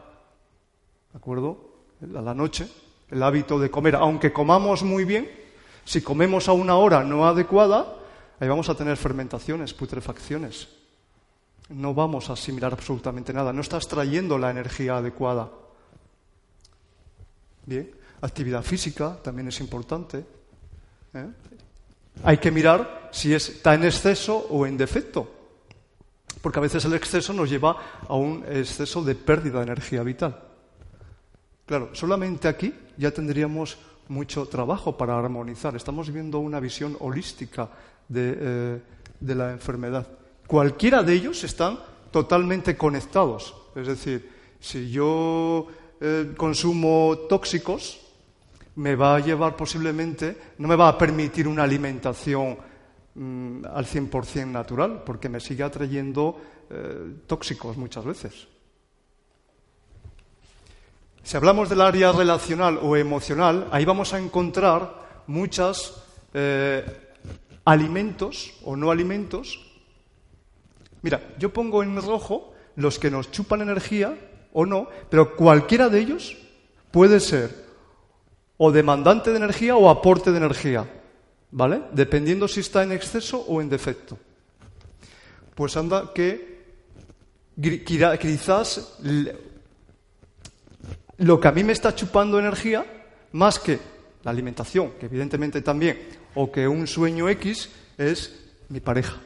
[1.12, 1.58] ¿De acuerdo?
[2.02, 2.68] A la noche,
[3.10, 5.30] el hábito de comer, aunque comamos muy bien,
[5.84, 7.97] si comemos a una hora no adecuada,
[8.40, 10.68] ahí vamos a tener fermentaciones, putrefacciones
[11.68, 15.50] no vamos a asimilar absolutamente nada, no estás trayendo la energía adecuada.
[17.66, 17.90] Bien,
[18.22, 20.24] actividad física también es importante.
[21.14, 21.26] ¿eh?
[22.24, 25.30] Hay que mirar si está en exceso o en defecto,
[26.40, 30.42] porque a veces el exceso nos lleva a un exceso de pérdida de energía vital.
[31.66, 33.76] Claro, solamente aquí ya tendríamos
[34.08, 35.76] mucho trabajo para armonizar.
[35.76, 37.68] Estamos viendo una visión holística
[38.08, 38.80] de, eh,
[39.20, 40.06] de la enfermedad
[40.48, 41.78] cualquiera de ellos están
[42.10, 43.54] totalmente conectados.
[43.76, 45.68] Es decir, si yo
[46.00, 48.00] eh, consumo tóxicos,
[48.74, 52.56] me va a llevar posiblemente, no me va a permitir una alimentación
[53.14, 56.40] mm, al 100% natural, porque me sigue atrayendo
[56.70, 58.48] eh, tóxicos muchas veces.
[61.22, 66.02] Si hablamos del área relacional o emocional, ahí vamos a encontrar muchos
[66.32, 66.84] eh,
[67.64, 69.68] alimentos o no alimentos
[71.02, 74.16] Mira, yo pongo en rojo los que nos chupan energía
[74.52, 76.36] o no, pero cualquiera de ellos
[76.90, 77.68] puede ser
[78.56, 80.84] o demandante de energía o aporte de energía,
[81.50, 81.82] ¿vale?
[81.92, 84.18] Dependiendo si está en exceso o en defecto.
[85.54, 86.58] Pues anda que
[87.84, 88.98] quizás
[91.18, 92.84] lo que a mí me está chupando energía,
[93.32, 93.78] más que
[94.22, 95.98] la alimentación, que evidentemente también,
[96.34, 99.16] o que un sueño X, es mi pareja.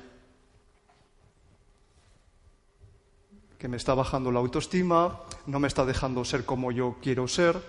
[3.59, 7.61] Que me está bajando la autoestima, no me está dejando ser como yo quiero ser,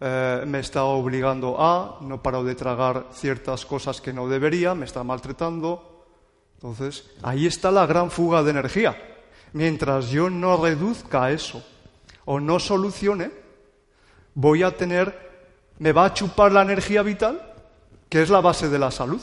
[0.00, 4.86] eh, me está obligando a, no paro de tragar ciertas cosas que no debería, me
[4.86, 6.06] está maltratando.
[6.54, 8.96] Entonces, ahí está la gran fuga de energía.
[9.52, 11.64] Mientras yo no reduzca eso
[12.24, 13.30] o no solucione,
[14.34, 15.30] voy a tener,
[15.78, 17.40] me va a chupar la energía vital,
[18.08, 19.20] que es la base de la salud.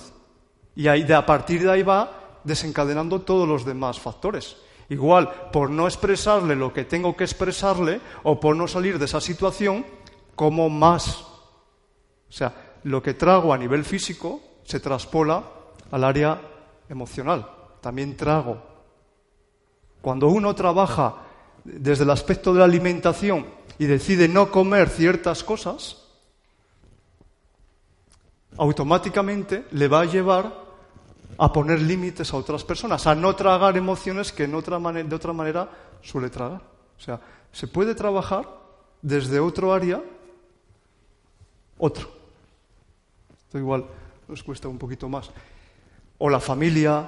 [0.76, 4.58] Y de, a partir de ahí va desencadenando todos los demás factores.
[4.89, 9.20] Igual, por no expresarle lo que tengo que expresarle o por no salir de esa
[9.20, 9.86] situación,
[10.36, 11.22] como más.
[12.30, 15.43] O sea, lo que trago a nivel físico se traspola
[15.91, 16.39] al área
[16.88, 17.50] emocional.
[17.82, 18.62] También trago.
[20.02, 21.15] Cuando uno trabaja
[21.63, 25.98] desde el aspecto de la alimentación y decide no comer ciertas cosas,
[28.58, 30.68] automáticamente le va a llevar
[31.38, 35.70] a poner límites a otras personas, a no tragar emociones que de otra manera
[36.02, 36.62] suele tragar.
[36.98, 37.20] O sea,
[37.52, 38.48] se puede trabajar
[39.02, 40.02] desde otro área,
[41.78, 42.10] otro.
[43.46, 43.86] Esto igual
[44.28, 45.30] nos cuesta un poquito más.
[46.18, 47.08] O la familia,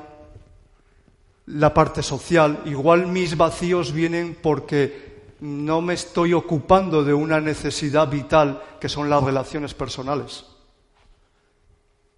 [1.47, 5.08] la parte social, igual mis vacíos vienen porque
[5.41, 10.45] no me estoy ocupando de una necesidad vital que son las relaciones personales.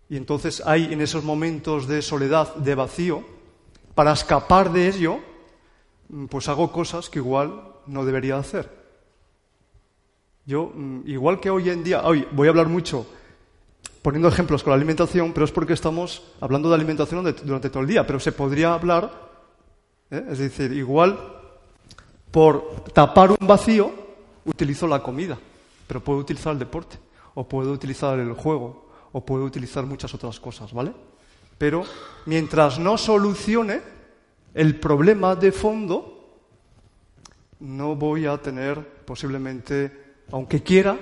[0.09, 3.23] Y entonces hay en esos momentos de soledad, de vacío,
[3.95, 5.19] para escapar de ello,
[6.29, 8.69] pues hago cosas que igual no debería hacer.
[10.45, 13.05] Yo, mm, igual que hoy en día, hoy voy a hablar mucho
[14.01, 17.87] poniendo ejemplos con la alimentación, pero es porque estamos hablando de alimentación durante todo el
[17.87, 19.29] día, pero se podría hablar,
[20.09, 20.25] ¿eh?
[20.29, 21.40] es decir, igual
[22.31, 23.91] por tapar un vacío,
[24.45, 25.37] utilizo la comida,
[25.87, 26.97] pero puedo utilizar el deporte,
[27.33, 30.93] o puedo utilizar el juego, o puedo utilizar muchas otras cosas, ¿vale?
[31.57, 31.83] Pero
[32.25, 33.81] mientras no solucione
[34.53, 36.39] el problema de fondo,
[37.59, 40.97] no voy a tener posiblemente, aunque quiera,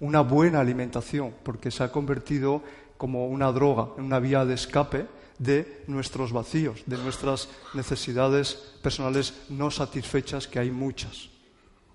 [0.00, 2.62] una buena alimentación, porque se ha convertido
[2.96, 5.06] como una droga, en una vía de escape
[5.40, 11.30] de nuestros vacíos, de nuestras necesidades personales no satisfechas, que hay muchas.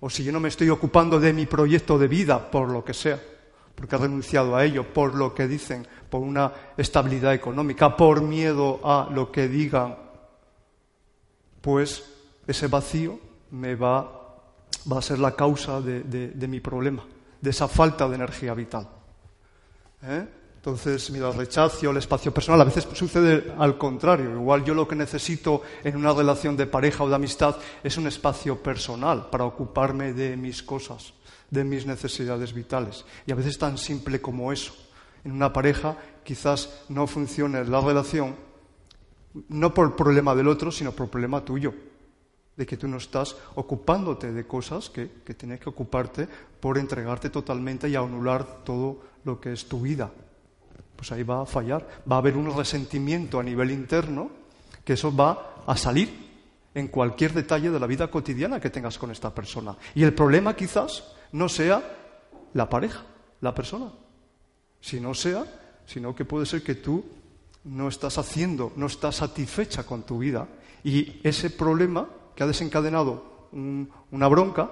[0.00, 2.92] O si yo no me estoy ocupando de mi proyecto de vida, por lo que
[2.92, 3.22] sea,
[3.76, 8.80] porque he renunciado a ello, por lo que dicen, por una estabilidad económica, por miedo
[8.82, 9.96] a lo que digan,
[11.60, 12.02] pues
[12.48, 13.20] ese vacío
[13.52, 14.10] me va,
[14.90, 17.04] a ser la causa de, de mi problema,
[17.40, 18.88] de esa falta de energía vital.
[20.02, 20.26] ¿Eh?
[20.66, 24.32] Entonces, mira, el rechazo, el espacio personal, a veces sucede al contrario.
[24.32, 28.08] Igual yo lo que necesito en una relación de pareja o de amistad es un
[28.08, 31.14] espacio personal para ocuparme de mis cosas,
[31.52, 33.04] de mis necesidades vitales.
[33.26, 34.74] Y a veces tan simple como eso.
[35.22, 38.34] En una pareja quizás no funcione la relación,
[39.48, 41.74] no por problema del otro, sino por problema tuyo
[42.56, 46.26] de que tú no estás ocupándote de cosas que, que tienes que ocuparte
[46.58, 50.10] por entregarte totalmente y anular todo lo que es tu vida
[50.96, 52.02] pues ahí va a fallar.
[52.10, 54.30] Va a haber un resentimiento a nivel interno
[54.84, 56.26] que eso va a salir
[56.74, 59.76] en cualquier detalle de la vida cotidiana que tengas con esta persona.
[59.94, 61.82] Y el problema quizás no sea
[62.52, 63.02] la pareja,
[63.40, 63.90] la persona,
[64.80, 65.44] sino sea,
[65.86, 67.04] sino que puede ser que tú
[67.64, 70.46] no estás haciendo, no estás satisfecha con tu vida.
[70.84, 73.48] Y ese problema que ha desencadenado
[74.10, 74.70] una bronca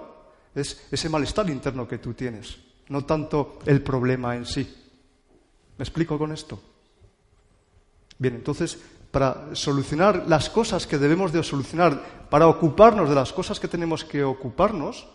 [0.55, 2.57] es ese malestar interno que tú tienes,
[2.89, 4.84] no tanto el problema en sí.
[5.79, 6.61] ¿Me explico con esto?
[8.19, 8.79] Bien, entonces,
[9.11, 14.05] para solucionar las cosas que debemos de solucionar, para ocuparnos de las cosas que tenemos
[14.05, 15.07] que ocuparnos,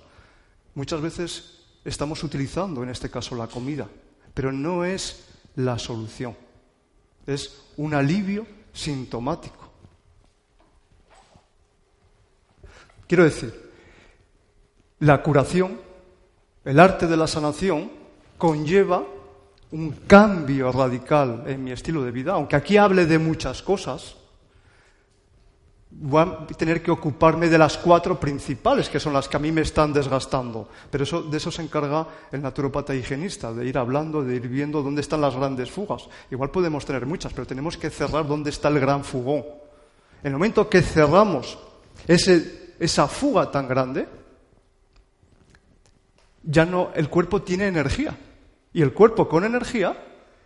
[0.76, 3.88] muchas veces estamos utilizando, en este caso, la comida,
[4.34, 6.36] pero no es la solución,
[7.26, 9.70] es un alivio sintomático.
[13.08, 13.72] Quiero decir,
[15.00, 15.80] la curación,
[16.64, 17.92] el arte de la sanación,
[18.38, 19.04] conlleva
[19.72, 24.16] un cambio radical en mi estilo de vida, aunque aquí hable de muchas cosas,
[25.92, 29.52] voy a tener que ocuparme de las cuatro principales, que son las que a mí
[29.52, 30.70] me están desgastando.
[30.90, 34.82] Pero eso, de eso se encarga el naturopata higienista, de ir hablando, de ir viendo
[34.82, 36.08] dónde están las grandes fugas.
[36.32, 39.44] Igual podemos tener muchas, pero tenemos que cerrar dónde está el gran fugón.
[40.22, 41.58] En el momento que cerramos
[42.08, 44.08] ese esa fuga tan grande,
[46.44, 48.18] ya no, el cuerpo tiene energía.
[48.80, 49.94] Y el cuerpo con energía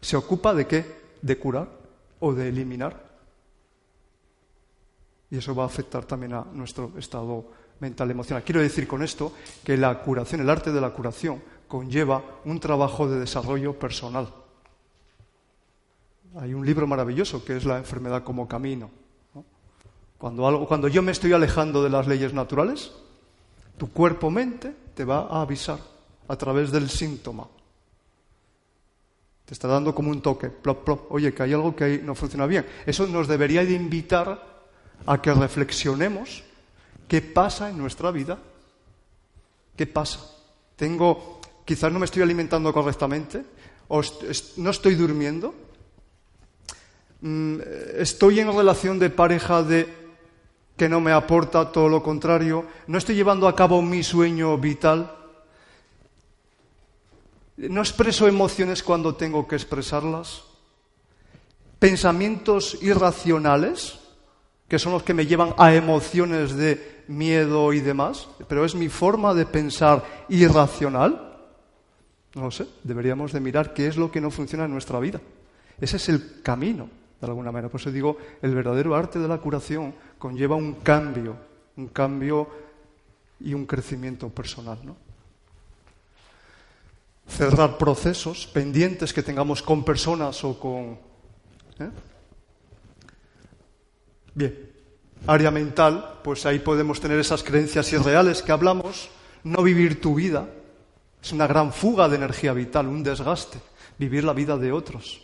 [0.02, 0.84] se ocupa de qué?
[1.22, 1.68] De curar
[2.20, 3.00] o de eliminar.
[5.30, 7.46] Y eso va a afectar también a nuestro estado
[7.80, 8.44] mental emocional.
[8.44, 13.08] Quiero decir con esto que la curación, el arte de la curación, conlleva un trabajo
[13.08, 14.34] de desarrollo personal.
[16.36, 18.90] Hay un libro maravilloso que es La enfermedad como camino.
[20.18, 22.94] Cuando, algo, cuando yo me estoy alejando de las leyes naturales,
[23.78, 25.78] tu cuerpo-mente te va a avisar
[26.28, 27.48] a través del síntoma.
[29.46, 32.46] Te está dando como un toque, plop, plop, oye, que hay algo que no funciona
[32.46, 32.66] bien.
[32.86, 34.54] Eso nos debería de invitar
[35.06, 36.44] a que reflexionemos
[37.08, 38.40] qué pasa en nuestra vida.
[39.76, 40.20] ¿Qué pasa?
[40.76, 43.44] Tengo, quizás no me estoy alimentando correctamente,
[43.90, 44.02] o
[44.58, 45.54] no estoy durmiendo,
[47.22, 47.60] mm,
[47.98, 50.04] estoy en relación de pareja de
[50.78, 55.12] que no me aporta todo lo contrario, no estoy llevando a cabo mi sueño vital,
[57.58, 60.44] no expreso emociones cuando tengo que expresarlas,
[61.80, 64.00] pensamientos irracionales,
[64.68, 68.90] que son los que me llevan a emociones de miedo y demás, pero es mi
[68.90, 71.38] forma de pensar irracional.
[72.36, 75.22] No lo sé, deberíamos de mirar qué es lo que no funciona en nuestra vida.
[75.80, 76.90] Ese es el camino,
[77.20, 77.70] de alguna manera.
[77.70, 81.36] Por eso digo, el verdadero arte de la curación conlleva un cambio,
[81.78, 82.48] un cambio
[83.40, 84.80] y un crecimiento personal.
[84.84, 84.96] ¿no?
[87.28, 91.00] Cerrar procesos pendientes que tengamos con personas o con...
[91.80, 91.90] ¿eh?
[94.36, 94.72] Bien,
[95.28, 99.10] área mental, pues ahí podemos tener esas creencias irreales que hablamos,
[99.44, 100.48] no vivir tu vida,
[101.22, 103.60] es una gran fuga de energía vital, un desgaste,
[103.98, 105.22] vivir la vida de otros.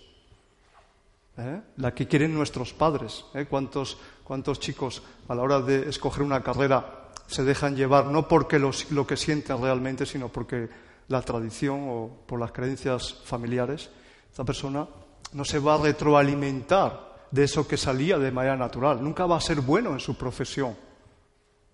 [1.37, 1.61] ¿eh?
[1.77, 3.25] La que quieren nuestros padres.
[3.33, 3.45] ¿eh?
[3.49, 8.57] ¿Cuántos, ¿Cuántos chicos a la hora de escoger una carrera se dejan llevar no porque
[8.57, 10.69] lo que sienten realmente, sino porque
[11.09, 13.89] la tradición o por las creencias familiares?
[14.31, 14.87] Esta persona
[15.33, 19.03] no se va a retroalimentar de eso que salía de manera natural.
[19.03, 20.75] Nunca va a ser bueno en su profesión.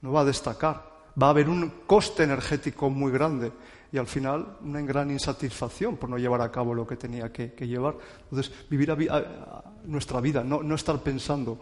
[0.01, 0.95] No va a destacar.
[1.21, 3.51] Va a haber un coste energético muy grande
[3.91, 7.53] y al final una gran insatisfacción por no llevar a cabo lo que tenía que,
[7.65, 7.95] llevar.
[8.23, 8.93] Entonces, vivir
[9.85, 11.59] nuestra vida, no, no estar pensando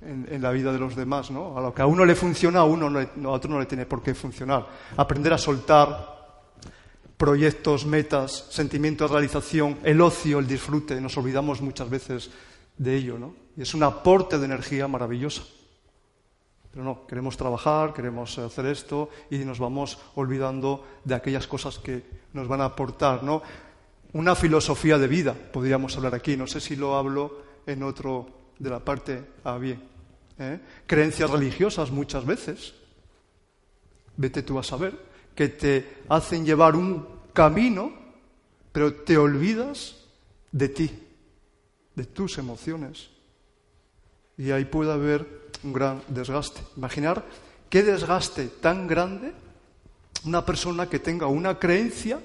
[0.00, 1.56] en, la vida de los demás, ¿no?
[1.56, 3.86] A lo que a uno le funciona, a uno no, a otro no le tiene
[3.86, 4.66] por qué funcionar.
[4.96, 6.11] Aprender a soltar
[7.22, 12.30] proyectos, metas, sentimientos de realización, el ocio, el disfrute, nos olvidamos muchas veces
[12.76, 13.36] de ello, ¿no?
[13.56, 15.44] Y es un aporte de energía maravillosa.
[16.72, 22.02] Pero no, queremos trabajar, queremos hacer esto y nos vamos olvidando de aquellas cosas que
[22.32, 23.40] nos van a aportar, ¿no?
[24.14, 28.26] Una filosofía de vida, podríamos hablar aquí, no sé si lo hablo en otro
[28.58, 29.80] de la parte A bien.
[30.40, 30.58] ¿eh?
[30.88, 32.74] creencias religiosas muchas veces,
[34.16, 37.92] vete tú a saber, que te hacen llevar un camino,
[38.72, 39.96] pero te olvidas
[40.50, 40.90] de ti,
[41.94, 43.10] de tus emociones.
[44.36, 46.60] Y ahí puede haber un gran desgaste.
[46.76, 47.24] Imaginar
[47.68, 49.32] qué desgaste tan grande
[50.24, 52.20] una persona que tenga una creencia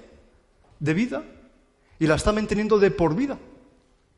[0.80, 1.24] de vida
[1.99, 3.38] y la está manteniendo de por vida.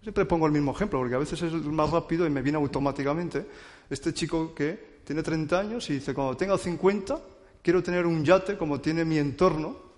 [0.02, 3.46] Siempre pongo el mismo ejemplo, porque a veces es más rápido y me viene automáticamente.
[3.90, 7.20] Este chico que tiene 30 años y dice, cuando tenga 50,
[7.62, 9.89] quiero tener un yate como tiene mi entorno.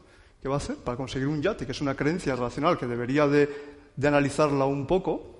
[0.41, 1.65] ¿Qué va a hacer para conseguir un yate?
[1.65, 3.47] Que es una creencia racional que debería de,
[4.03, 5.37] analizarla un poco.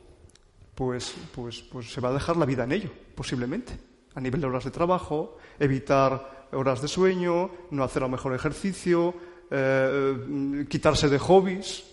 [0.76, 3.74] Pues, pues, pues se va a dejar la vida en ello, posiblemente.
[4.14, 9.14] A nivel de horas de trabajo, evitar horas de sueño, no hacer el mejor ejercicio,
[9.49, 11.84] eh, quitarse de hobbies,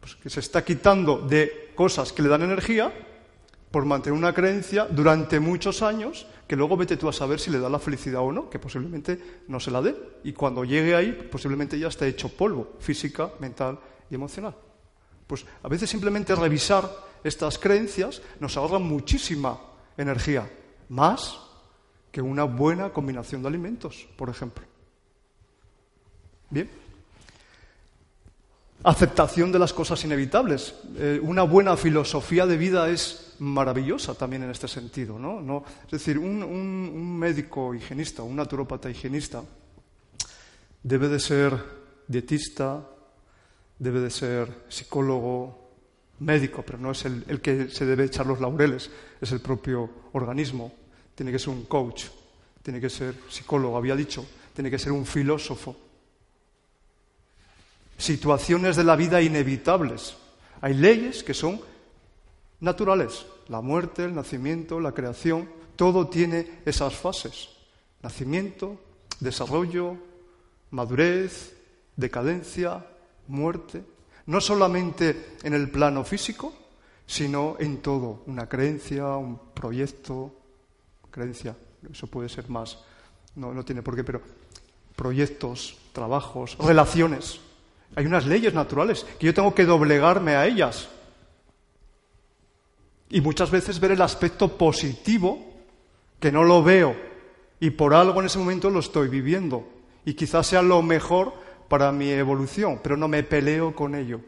[0.00, 2.92] pues, que se está quitando de cosas que le dan energía
[3.70, 7.58] por mantener una creencia durante muchos años que luego vete tú a saber si le
[7.58, 9.96] da la felicidad o no, que posiblemente no se la dé.
[10.24, 13.78] Y cuando llegue ahí, posiblemente ya esté hecho polvo, física, mental
[14.10, 14.54] y emocional.
[15.26, 16.88] Pues a veces simplemente revisar
[17.24, 19.58] estas creencias nos ahorra muchísima
[19.96, 20.48] energía,
[20.88, 21.40] más
[22.12, 24.64] que una buena combinación de alimentos, por ejemplo.
[26.48, 26.86] Bien
[28.86, 30.74] aceptación de las cosas inevitables.
[30.96, 35.18] Eh, una buena filosofía de vida es maravillosa también en este sentido.
[35.18, 35.64] ¿no?
[35.84, 39.42] es decir, un, médico higienista, un naturópata higienista,
[40.82, 41.58] debe de ser
[42.06, 42.86] dietista,
[43.78, 45.66] debe de ser psicólogo,
[46.20, 49.90] médico, pero no es el, el que se debe echar los laureles, es el propio
[50.12, 50.72] organismo.
[51.14, 52.04] Tiene que ser un coach,
[52.62, 55.76] tiene que ser psicólogo, había dicho, tiene que ser un filósofo
[57.98, 60.16] situaciones de la vida inevitables.
[60.60, 61.60] Hay leyes que son
[62.60, 63.26] naturales.
[63.48, 67.48] La muerte, el nacimiento, la creación, todo tiene esas fases.
[68.02, 68.78] Nacimiento,
[69.20, 69.96] desarrollo,
[70.70, 71.54] madurez,
[71.96, 72.86] decadencia,
[73.28, 73.82] muerte.
[74.26, 76.52] No solamente en el plano físico,
[77.06, 78.22] sino en todo.
[78.26, 80.32] Una creencia, un proyecto,
[81.10, 81.56] creencia,
[81.90, 82.78] eso puede ser más,
[83.36, 84.20] no, no tiene por qué, pero
[84.96, 87.40] proyectos, trabajos, relaciones.
[87.94, 90.88] Hay unas leyes naturales que yo tengo que doblegarme a ellas.
[93.08, 95.38] Y muchas veces ver el aspecto positivo,
[96.18, 96.96] que no lo veo,
[97.60, 99.66] y por algo en ese momento lo estoy viviendo.
[100.04, 101.32] Y quizás sea lo mejor
[101.68, 104.20] para mi evolución, pero no me peleo con ello.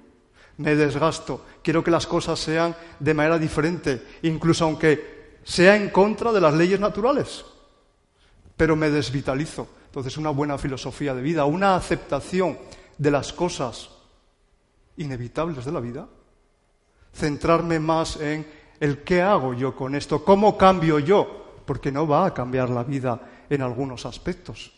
[0.57, 1.45] Me desgasto.
[1.63, 6.55] Quiero que las cosas sean de manera diferente, incluso aunque sea en contra de las
[6.55, 7.45] leyes naturales.
[8.57, 9.69] Pero me desvitalizo.
[9.87, 12.59] Entonces, una buena filosofía de vida, una aceptación
[12.99, 13.91] de las cosas
[14.97, 16.09] inevitables de la vida,
[17.15, 18.47] centrarme más en
[18.81, 22.85] el qué hago yo con esto, cómo cambio yo, porque no va a cambiar la
[22.85, 23.21] vida
[23.51, 24.73] en algunos aspectos.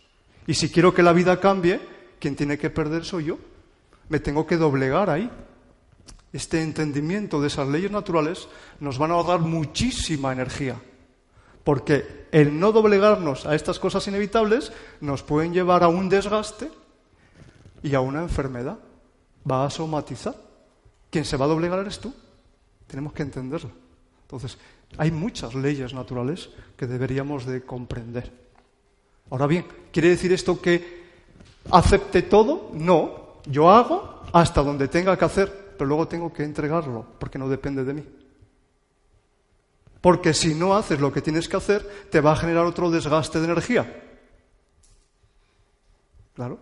[0.47, 1.81] Y si quiero que la vida cambie,
[2.19, 3.39] quien tiene que perder soy yo.
[4.09, 5.31] Me tengo que doblegar ahí.
[6.33, 8.49] Este entendimiento de esas leyes naturales
[8.79, 10.81] nos van a ahorrar muchísima energía,
[11.65, 16.71] porque el no doblegarnos a estas cosas inevitables nos pueden llevar a un desgaste
[17.83, 18.79] y a una enfermedad.
[19.51, 20.35] Va a somatizar.
[21.11, 22.15] Quien se va a doblegar eres tú.
[22.87, 23.71] Tenemos que entenderlo.
[24.31, 24.59] Entonces,
[24.97, 28.31] hay muchas leyes naturales que deberíamos de comprender.
[29.29, 31.03] Ahora bien, ¿quiere decir esto que
[31.69, 32.71] acepte todo?
[32.73, 37.49] No, yo hago hasta donde tenga que hacer, pero luego tengo que entregarlo, porque no
[37.49, 38.05] depende de mí.
[40.01, 43.41] Porque si no haces lo que tienes que hacer, te va a generar otro desgaste
[43.41, 44.05] de energía.
[46.35, 46.57] Claro.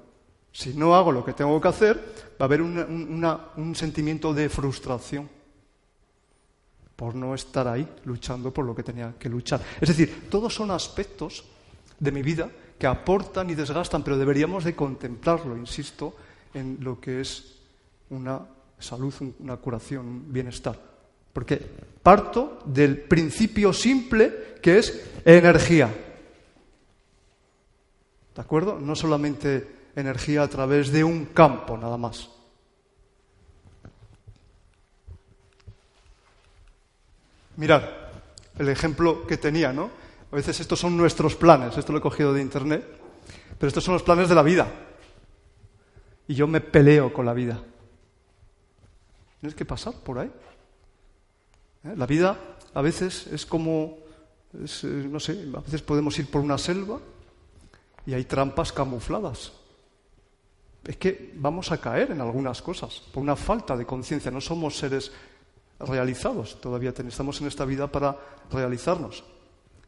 [0.52, 1.96] Si no hago lo que tengo que hacer,
[2.40, 5.36] va a haber un sentimiento de frustración
[6.98, 9.62] por no estar ahí luchando por lo que tenía que luchar.
[9.80, 11.44] Es decir, todos son aspectos
[11.96, 16.16] de mi vida que aportan y desgastan, pero deberíamos de contemplarlo, insisto,
[16.52, 17.54] en lo que es
[18.10, 18.40] una
[18.80, 20.76] salud, una curación, un bienestar.
[21.32, 21.58] Porque
[22.02, 25.94] parto del principio simple que es energía.
[28.34, 28.76] ¿De acuerdo?
[28.80, 32.28] No solamente energía a través de un campo, nada más.
[37.58, 37.82] Mirad,
[38.56, 39.90] el ejemplo que tenía, ¿no?
[40.30, 42.86] A veces estos son nuestros planes, esto lo he cogido de internet,
[43.58, 44.68] pero estos son los planes de la vida.
[46.28, 47.60] Y yo me peleo con la vida.
[49.40, 50.30] Tienes que pasar por ahí.
[51.82, 51.94] ¿Eh?
[51.96, 52.38] La vida
[52.74, 53.98] a veces es como,
[54.54, 57.00] eh, no sé, a veces podemos ir por una selva
[58.06, 59.50] y hay trampas camufladas.
[60.84, 64.30] Es que vamos a caer en algunas cosas por una falta de conciencia.
[64.30, 65.10] No somos seres
[65.80, 66.60] realizados.
[66.60, 68.16] Todavía estamos en esta vida para
[68.50, 69.24] realizarnos.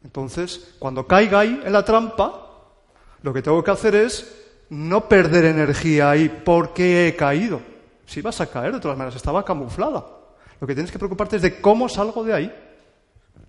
[0.03, 2.49] Entonces, cuando caiga ahí en la trampa,
[3.21, 4.35] lo que tengo que hacer es
[4.69, 7.61] no perder energía ahí porque he caído.
[8.05, 10.05] Si vas a caer, de todas maneras, estaba camuflada.
[10.59, 12.55] Lo que tienes que preocuparte es de cómo salgo de ahí.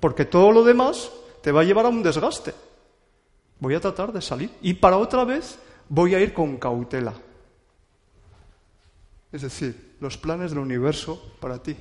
[0.00, 1.10] Porque todo lo demás
[1.42, 2.54] te va a llevar a un desgaste.
[3.60, 4.50] Voy a tratar de salir.
[4.60, 7.14] Y para otra vez voy a ir con cautela.
[9.30, 11.76] Es decir, los planes del universo para ti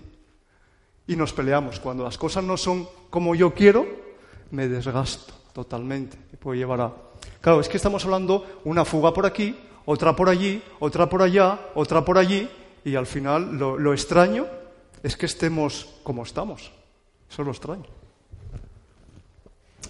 [1.12, 1.82] y nos peleamos.
[1.82, 3.86] Cuando las cosas no son como yo quiero,
[4.51, 6.18] me desgasto totalmente.
[6.32, 6.93] Me puede llevar a.
[7.41, 11.59] Claro, es que estamos hablando una fuga por aquí, otra por allí, otra por allá,
[11.76, 12.49] otra por allí,
[12.86, 14.47] y al final lo, lo extraño
[15.03, 16.72] es que estemos como estamos.
[17.30, 17.86] Eso es lo extraño.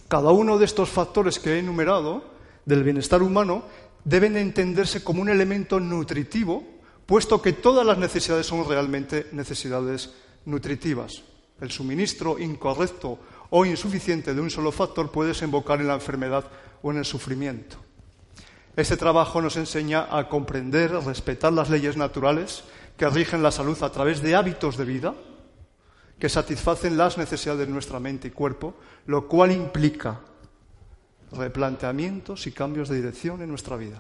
[0.08, 2.24] Cada uno de estos factores que he enumerado
[2.66, 3.64] del bienestar humano
[4.04, 6.64] deben entenderse como un elemento nutritivo,
[7.06, 10.10] puesto que todas las necesidades son realmente necesidades
[10.46, 11.24] nutritivas.
[11.60, 13.20] El suministro incorrecto
[13.50, 16.46] o insuficiente de un solo factor puede desembocar en la enfermedad
[16.82, 17.78] o en el sufrimiento.
[18.76, 22.64] Este trabajo nos enseña a comprender, a respetar las leyes naturales
[22.98, 25.14] que rigen la salud a través de hábitos de vida
[26.22, 28.76] que satisfacen las necesidades de nuestra mente y cuerpo,
[29.08, 30.22] lo cual implica
[31.32, 34.00] replanteamientos y cambios de dirección en nuestra vida.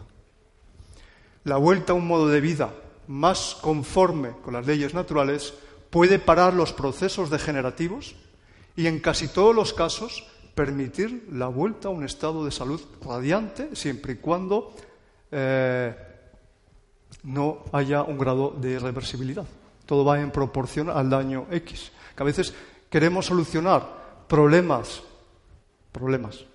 [1.46, 2.76] La vuelta a un modo de vida
[3.08, 5.56] más conforme con las leyes naturales
[5.92, 8.16] puede parar los procesos degenerativos
[8.76, 10.26] y en casi todos los casos
[10.56, 14.74] permitir la vuelta a un estado de salud radiante siempre y cuando
[15.32, 15.96] eh,
[17.24, 19.46] no haya un grado de irreversibilidad.
[19.86, 21.92] Todo va en proporción al daño X.
[22.16, 22.54] Que a veces
[22.89, 25.04] queremos solucionar problemas,
[25.92, 26.46] problemas,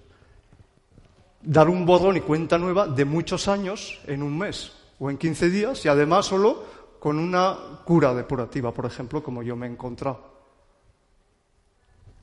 [1.42, 5.50] dar un borrón y cuenta nueva de muchos años en un mes o en 15
[5.50, 6.64] días y además solo
[7.06, 10.34] con una cura depurativa, por ejemplo, como yo me he encontrado.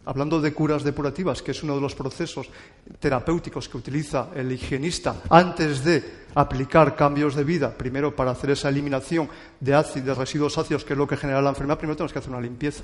[0.03, 2.49] hablando de curas depurativas, que es uno de los procesos
[2.99, 8.67] terapéuticos que utiliza el higienista antes de aplicar cambios de vida, primero para hacer esa
[8.67, 9.29] eliminación
[9.61, 12.19] de ácidos, de residuos ácidos, que es lo que genera la enfermedad, primero tenemos que
[12.19, 12.84] hacer una limpieza.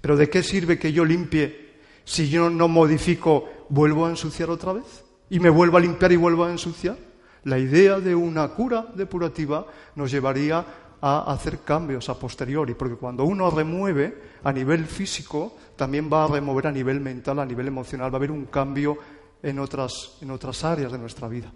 [0.00, 4.72] Pero ¿de qué sirve que yo limpie si yo no modifico, vuelvo a ensuciar otra
[4.72, 5.04] vez?
[5.30, 6.96] ¿Y me vuelvo a limpiar y vuelvo a ensuciar?
[7.44, 9.64] La idea de una cura depurativa
[9.94, 16.10] nos llevaría a hacer cambios a posteriori, porque cuando uno remueve a nivel físico, también
[16.12, 18.98] va a remover a nivel mental, a nivel emocional, va a haber un cambio
[19.42, 21.52] en otras, en otras áreas de nuestra vida.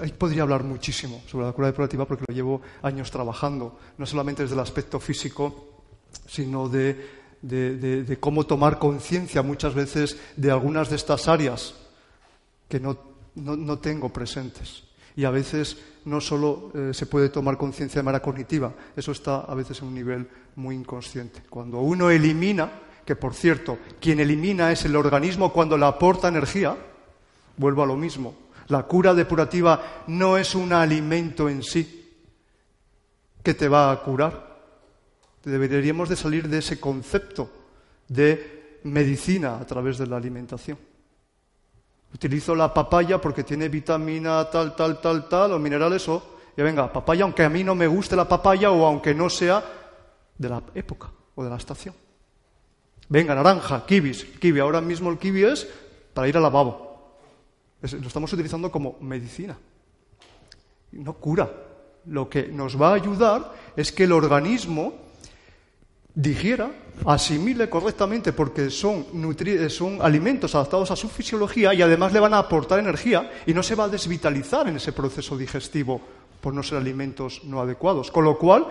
[0.00, 4.42] Ahí podría hablar muchísimo sobre la cura depurativa porque lo llevo años trabajando, no solamente
[4.42, 5.82] desde el aspecto físico,
[6.26, 11.74] sino de, de cómo tomar conciencia muchas veces de algunas de estas áreas
[12.68, 12.98] que no,
[13.36, 14.85] no, no tengo presentes.
[15.16, 19.40] Y a veces no solo eh, se puede tomar conciencia de manera cognitiva, eso está
[19.40, 21.42] a veces en un nivel muy inconsciente.
[21.48, 22.70] Cuando uno elimina,
[23.04, 26.76] que por cierto, quien elimina es el organismo cuando le aporta energía,
[27.56, 28.34] vuelvo a lo mismo.
[28.68, 32.04] La cura depurativa no es un alimento en sí
[33.42, 34.56] que te va a curar.
[35.44, 37.48] Deberíamos de salir de ese concepto
[38.08, 40.78] de medicina a través de la alimentación.
[42.16, 46.22] Utilizo la papaya porque tiene vitamina tal, tal, tal, tal, o minerales, o,
[46.56, 49.62] y venga, papaya, aunque a mí no me guste la papaya o aunque no sea
[50.38, 51.94] de la época o de la estación.
[53.10, 54.24] Venga, naranja, kibis.
[54.24, 55.68] Kiwi, ahora mismo el kiwi es
[56.14, 57.20] para ir al lavabo.
[57.82, 59.58] lo estamos utilizando como medicina.
[60.92, 61.50] No cura.
[62.06, 64.94] Lo que nos va a ayudar es que el organismo
[66.16, 66.70] digiera,
[67.04, 69.06] asimile correctamente porque son,
[69.68, 73.62] son alimentos adaptados a su fisiología y además le van a aportar energía y no
[73.62, 76.00] se va a desvitalizar en ese proceso digestivo
[76.40, 78.10] por no ser alimentos no adecuados.
[78.10, 78.66] Con lo cual,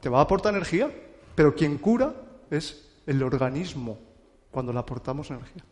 [0.00, 0.90] te va a aportar energía,
[1.34, 2.12] pero quien cura
[2.50, 3.98] es el organismo
[4.50, 5.64] cuando le aportamos energía.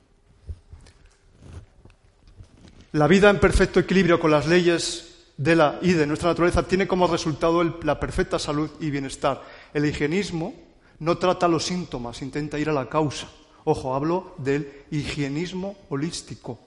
[2.92, 6.88] La vida en perfecto equilibrio con las leyes de la y de nuestra naturaleza tiene
[6.88, 9.42] como resultado la perfecta salud y bienestar.
[9.74, 10.69] El higienismo
[11.00, 13.28] no trata los síntomas, intenta ir a la causa.
[13.64, 16.58] Ojo, hablo del higienismo holístico,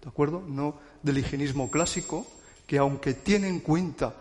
[0.00, 0.42] ¿de acuerdo?
[0.46, 2.26] No del higienismo clásico,
[2.66, 4.14] que aunque tiene en cuenta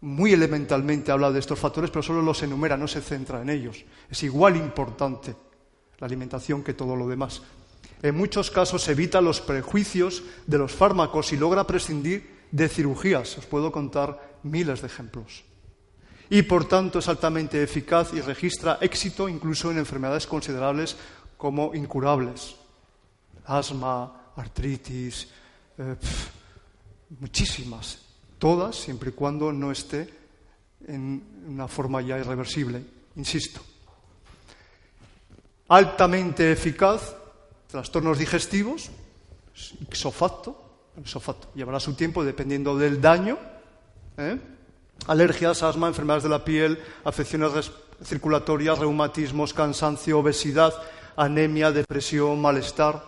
[0.00, 3.84] muy elementalmente habla de estos factores, pero solo los enumera, no se centra en ellos.
[4.10, 5.34] Es igual importante
[5.98, 7.42] la alimentación que todo lo demás.
[8.02, 13.38] En muchos casos evita los prejuicios de los fármacos y logra prescindir de cirugías.
[13.38, 15.44] Os puedo contar miles de ejemplos
[16.30, 20.96] y por tanto es altamente eficaz y registra éxito incluso en enfermedades considerables
[21.36, 22.56] como incurables.
[23.46, 25.28] Asma, artritis,
[25.78, 25.96] eh,
[27.20, 27.98] muchísimas,
[28.38, 30.08] todas siempre y cuando no esté
[30.86, 32.82] en una forma ya irreversible,
[33.16, 33.60] insisto.
[35.68, 37.14] Altamente eficaz,
[37.68, 38.90] trastornos digestivos,
[39.80, 43.38] ixofacto, ixofacto, llevará su tiempo dependiendo del daño.
[44.16, 44.38] ¿eh?
[45.06, 47.70] Alergias, asma, enfermedades de la piel, afecciones
[48.02, 50.74] circulatorias, reumatismos, cansancio, obesidad,
[51.16, 53.02] anemia, depresión, malestar.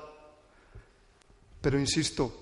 [1.60, 2.32] Pero insisto,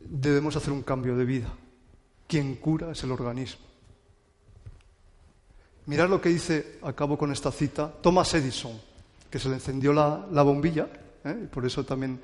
[0.00, 1.48] debemos hacer un cambio de vida.
[2.26, 3.64] Quien cura es el organismo.
[5.86, 8.80] Mirad lo que dice, acabo con esta cita, Thomas Edison,
[9.30, 10.88] que se le encendió la, bombilla,
[11.24, 11.42] ¿eh?
[11.44, 12.20] y por eso también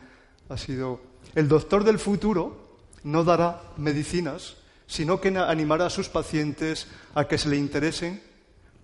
[0.48, 1.00] ha sido
[1.34, 2.69] el doctor del futuro,
[3.02, 8.22] no dará medicinas, sino que animará a sus pacientes a que se le interesen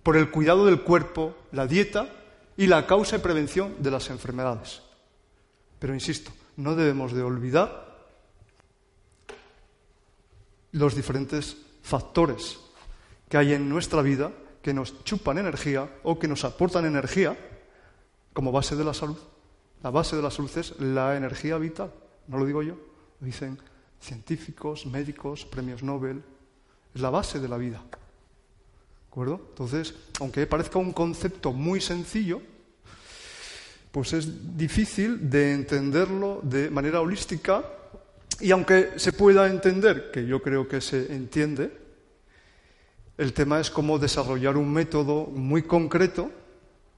[0.03, 2.09] por el cuidado del cuerpo, la dieta
[2.55, 4.81] y la causa y prevención de las enfermedades.
[5.79, 7.87] Pero insisto, no debemos de olvidar
[10.71, 12.59] los diferentes factores
[13.29, 17.37] que hay en nuestra vida que nos chupan energía o que nos aportan energía
[18.33, 19.17] como base de la salud.
[19.83, 21.91] La base de la salud es la energía vital,
[22.27, 22.75] no lo digo yo,
[23.19, 23.59] lo dicen
[24.01, 26.23] científicos, médicos, premios Nobel.
[26.93, 27.83] Es la base de la vida.
[27.89, 29.41] ¿De acuerdo?
[29.49, 32.41] Entonces, aunque parezca un concepto muy sencillo,
[33.91, 37.63] pues es difícil de entenderlo de manera holística
[38.39, 41.75] y aunque se pueda entender, que yo creo que se entiende,
[43.17, 46.29] el tema es cómo desarrollar un método muy concreto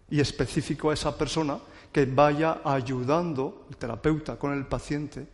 [0.10, 1.60] y específico a esa persona
[1.94, 5.28] que vaya ayudando, el terapeuta, con el paciente,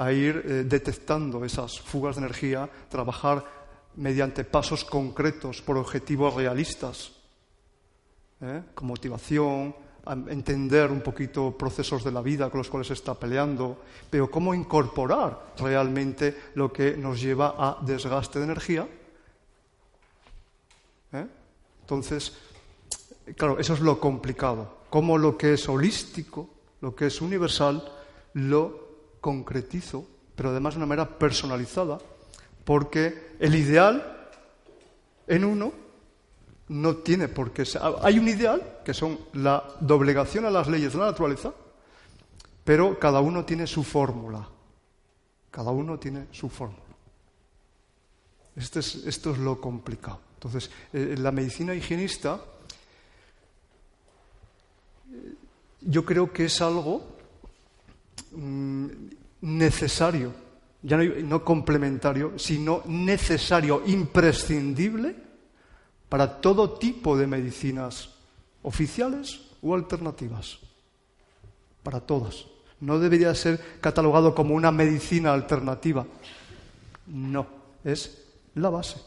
[0.00, 3.44] a ir eh, detectando esas fugas de energía, trabajar
[3.96, 7.12] mediante pasos concretos por objetivos realistas,
[8.40, 8.62] ¿eh?
[8.74, 9.76] con motivación,
[10.28, 14.54] entender un poquito procesos de la vida con los cuales se está peleando, pero cómo
[14.54, 18.88] incorporar realmente lo que nos lleva a desgaste de energía.
[21.12, 21.26] ¿eh?
[21.82, 22.32] Entonces,
[23.36, 24.78] claro, eso es lo complicado.
[24.88, 26.48] Cómo lo que es holístico,
[26.80, 27.84] lo que es universal,
[28.32, 28.89] lo
[29.20, 31.98] concretizo, pero además de una manera personalizada,
[32.64, 34.30] porque el ideal
[35.26, 35.72] en uno
[36.68, 37.82] no tiene por qué ser.
[38.02, 41.52] Hay un ideal, que son la doblegación a las leyes de la naturaleza,
[42.64, 44.48] pero cada uno tiene su fórmula.
[45.50, 46.82] Cada uno tiene su fórmula.
[48.54, 50.20] Este esto es lo complicado.
[50.34, 52.40] Entonces, eh, la medicina higienista
[55.12, 55.34] eh,
[55.80, 57.19] yo creo que es algo
[58.32, 58.86] mm,
[59.42, 60.32] necesario,
[60.82, 65.14] ya no, complementario, sino necesario, imprescindible
[66.08, 68.10] para todo tipo de medicinas
[68.62, 70.58] oficiales o alternativas.
[71.82, 72.46] Para todas.
[72.80, 76.06] No debería ser catalogado como una medicina alternativa.
[77.06, 77.46] No,
[77.84, 79.00] es la base.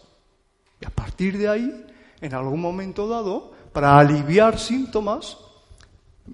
[0.80, 1.86] Y a partir de ahí,
[2.22, 5.38] en algún momento dado, para aliviar síntomas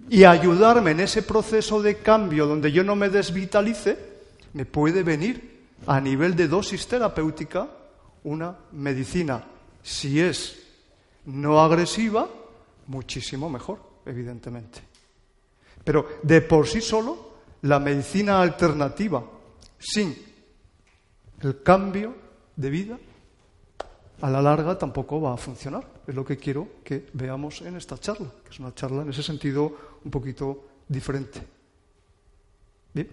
[0.09, 3.97] y ayudarme en ese proceso de cambio donde yo no me desvitalice,
[4.53, 7.67] me puede venir a nivel de dosis terapéutica
[8.23, 9.43] una medicina.
[9.81, 10.59] Si es
[11.25, 12.27] no agresiva,
[12.87, 14.81] muchísimo mejor, evidentemente.
[15.83, 17.29] Pero de por sí solo,
[17.61, 19.23] la medicina alternativa,
[19.77, 20.15] sin
[21.41, 22.15] el cambio
[22.55, 22.99] de vida,
[24.21, 25.85] a la larga tampoco va a funcionar.
[26.07, 29.23] Es lo que quiero que veamos en esta charla, que es una charla en ese
[29.23, 29.71] sentido
[30.03, 31.41] un poquito diferente.
[32.93, 33.07] Bien.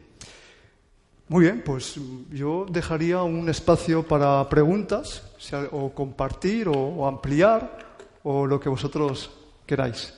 [1.28, 1.98] Muy bien, pues
[2.30, 5.24] yo dejaría un espacio para preguntas,
[5.72, 9.30] o compartir, o, ampliar, o lo que vosotros
[9.66, 10.14] queráis.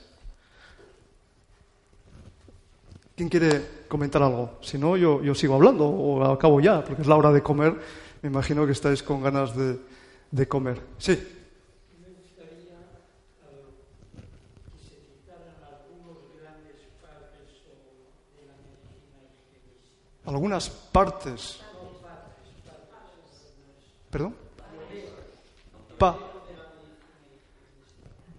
[3.16, 4.59] ¿Quién quiere comentar algo?
[4.61, 7.74] Si no, yo, yo sigo hablando, o acabo ya, porque es la hora de comer.
[8.20, 9.78] Me imagino que estáis con ganas de,
[10.31, 10.81] de comer.
[10.99, 11.35] Sí.
[20.24, 21.61] Algunas partes.
[24.11, 24.35] ¿Perdón?
[25.97, 26.18] Pa.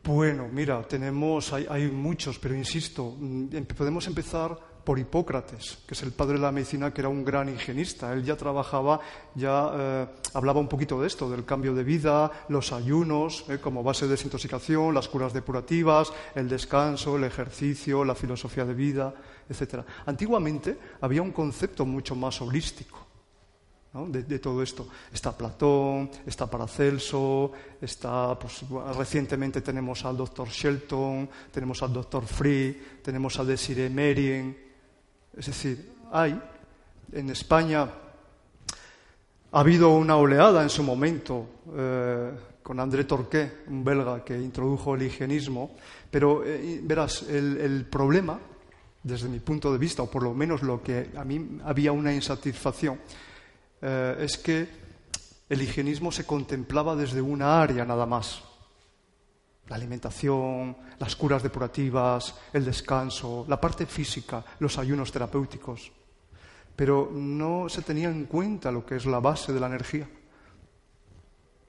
[0.03, 6.03] Bueno, mira, tenemos, hay, hay muchos, pero insisto, mm, podemos empezar por Hipócrates, que es
[6.03, 8.13] el padre de la medicina, que era un gran higienista.
[8.13, 8.99] Él ya trabajaba,
[9.35, 13.83] ya eh, hablaba un poquito de esto, del cambio de vida, los ayunos eh, como
[13.83, 19.13] base de desintoxicación, las curas depurativas, el descanso, el ejercicio, la filosofía de vida,
[19.49, 19.83] etc.
[20.05, 23.09] Antiguamente había un concepto mucho más holístico.
[23.91, 24.87] De, todo esto.
[25.11, 27.51] Está Platón, está Paracelso,
[27.81, 28.63] está, pues,
[28.95, 34.68] recientemente tenemos al doctor Shelton, tenemos al doctor Free, tenemos a Desiree Merien,
[35.37, 36.39] es decir, hay
[37.11, 37.87] en España
[39.51, 44.93] ha habido una oleada en su momento eh, con André Torqué, un belga que introdujo
[44.93, 45.75] el higienismo,
[46.11, 48.39] pero eh, verás, el, problema,
[49.01, 52.13] desde mi punto de vista, o por lo menos lo que a mí había una
[52.13, 52.99] insatisfacción,
[53.81, 54.67] eh, es que
[55.49, 58.43] el higienismo se contemplaba desde una área nada más
[59.69, 65.91] la alimentación, las curas depurativas, el descanso, la parte física, los ayunos terapéuticos.
[66.75, 70.09] Pero no se tenía en cuenta lo que es la base de la energía.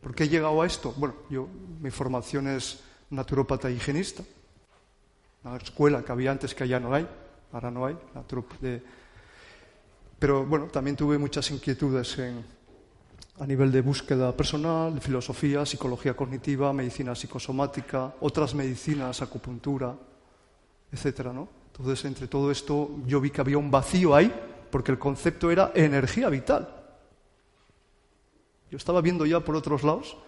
[0.01, 0.95] ¿Por qué he llegado a esto?
[0.97, 1.47] Bueno, yo,
[1.81, 2.81] mi formación es
[3.11, 4.23] naturópata e higienista,
[5.45, 7.07] una escuela que había antes que allá no hay,
[7.53, 7.97] ahora no hay,
[10.19, 12.45] pero bueno, también tuve muchas inquietudes en,
[13.41, 19.97] a nivel de búsqueda personal, de filosofía, psicología cognitiva, medicina psicosomática, otras medicinas, acupuntura,
[20.93, 21.49] etcétera, ¿no?
[21.73, 24.31] Entonces, entre todo esto, yo vi que había un vacío ahí,
[24.71, 26.69] porque el concepto era energía vital.
[28.71, 30.19] Yo estaba viendo ya por otros lados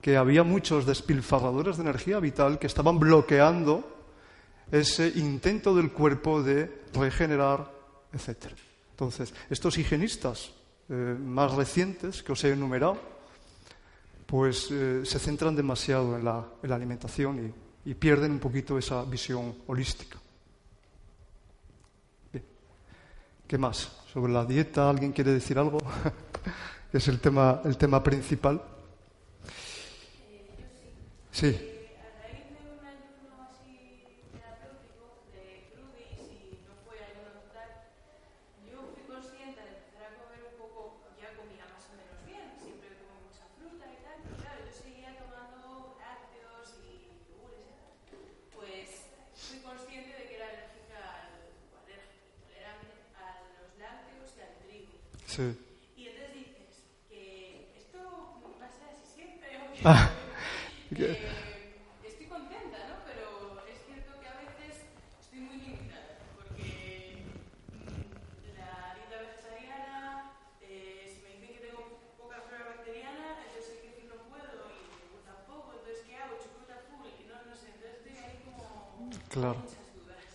[0.00, 3.84] que había muchos despilfarradores de energía vital que estaban bloqueando
[4.70, 7.68] ese intento del cuerpo de regenerar,
[8.12, 8.54] etcétera.
[8.92, 10.52] Entonces, estos higienistas
[10.90, 12.98] eh, más recientes que os he enumerado,
[14.26, 20.18] pues eh, se centran demasiado en la, alimentación y, pierden un poquito esa visión holística.
[23.46, 23.90] ¿Qué más?
[24.12, 25.78] Sobre la dieta, ¿alguien quiere decir algo?
[26.92, 28.60] es el tema, el tema principal.
[31.32, 31.79] Sí.
[55.38, 59.48] Y entonces dices que esto va a ser así siempre.
[59.84, 60.10] Ah
[62.28, 62.94] contenta, ¿no?
[63.06, 63.78] Pero es
[79.28, 79.62] Claro,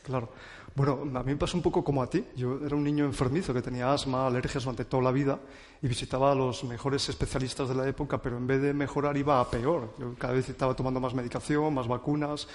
[0.03, 0.29] claro.
[0.73, 2.23] Bueno, a mí me pasó un poco como a ti.
[2.37, 5.37] Yo era un niño enfermizo que tenía asma, alergias durante toda la vida
[5.81, 9.41] y visitaba a los mejores especialistas de la época, pero en vez de mejorar iba
[9.41, 9.93] a peor.
[9.99, 12.47] Yo cada vez estaba tomando más medicación, más vacunas.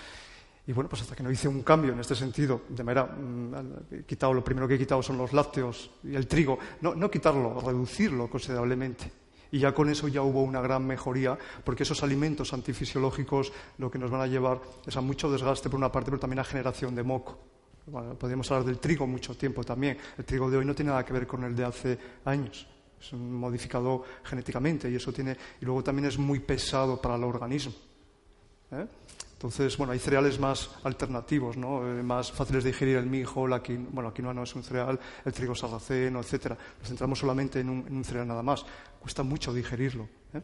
[0.66, 3.54] Y bueno, pues hasta que no hice un cambio en este sentido, de manera, mm,
[3.92, 6.58] he quitado, lo primero que he quitado son los lácteos y el trigo.
[6.80, 9.12] No, no quitarlo, reducirlo considerablemente.
[9.52, 13.98] Y ya con eso ya hubo una gran mejoría, porque esos alimentos antifisiológicos lo que
[13.98, 16.94] nos van a llevar es a mucho desgaste por una parte, pero también a generación
[16.94, 17.59] de moco.
[17.90, 19.98] Bueno, podríamos hablar del trigo mucho tiempo también.
[20.16, 22.66] El trigo de hoy no tiene nada que ver con el de hace años.
[23.00, 27.72] Es modificado genéticamente y eso tiene y luego también es muy pesado para el organismo.
[28.70, 28.86] ¿eh?
[29.32, 31.80] Entonces, bueno, hay cereales más alternativos, ¿no?
[31.84, 34.62] Eh, más fáciles de digerir, el mijo, la quinoa, bueno, la quinoa no es un
[34.62, 36.56] cereal, el trigo sarraceno, etcétera.
[36.78, 38.64] Nos centramos solamente en un, en un cereal nada más.
[39.00, 40.06] Cuesta mucho digerirlo.
[40.34, 40.42] ¿eh?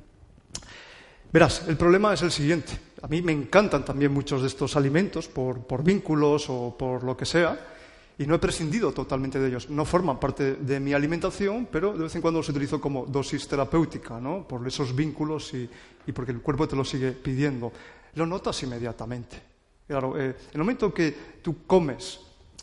[1.32, 2.78] Verás, el problema es el siguiente.
[3.02, 7.26] A mí me encantan también muchos de estos alimentos por, vínculos o por lo que
[7.26, 7.74] sea,
[8.18, 9.68] y no he prescindido totalmente de ellos.
[9.68, 13.46] No forman parte de mi alimentación, pero de vez en cuando los utilizo como dosis
[13.46, 14.48] terapéutica, ¿no?
[14.48, 15.68] por esos vínculos y,
[16.06, 17.72] y porque el cuerpo te lo sigue pidiendo.
[18.14, 19.56] Lo notas inmediatamente.
[19.86, 22.18] Claro, eh, el momento que tú comes,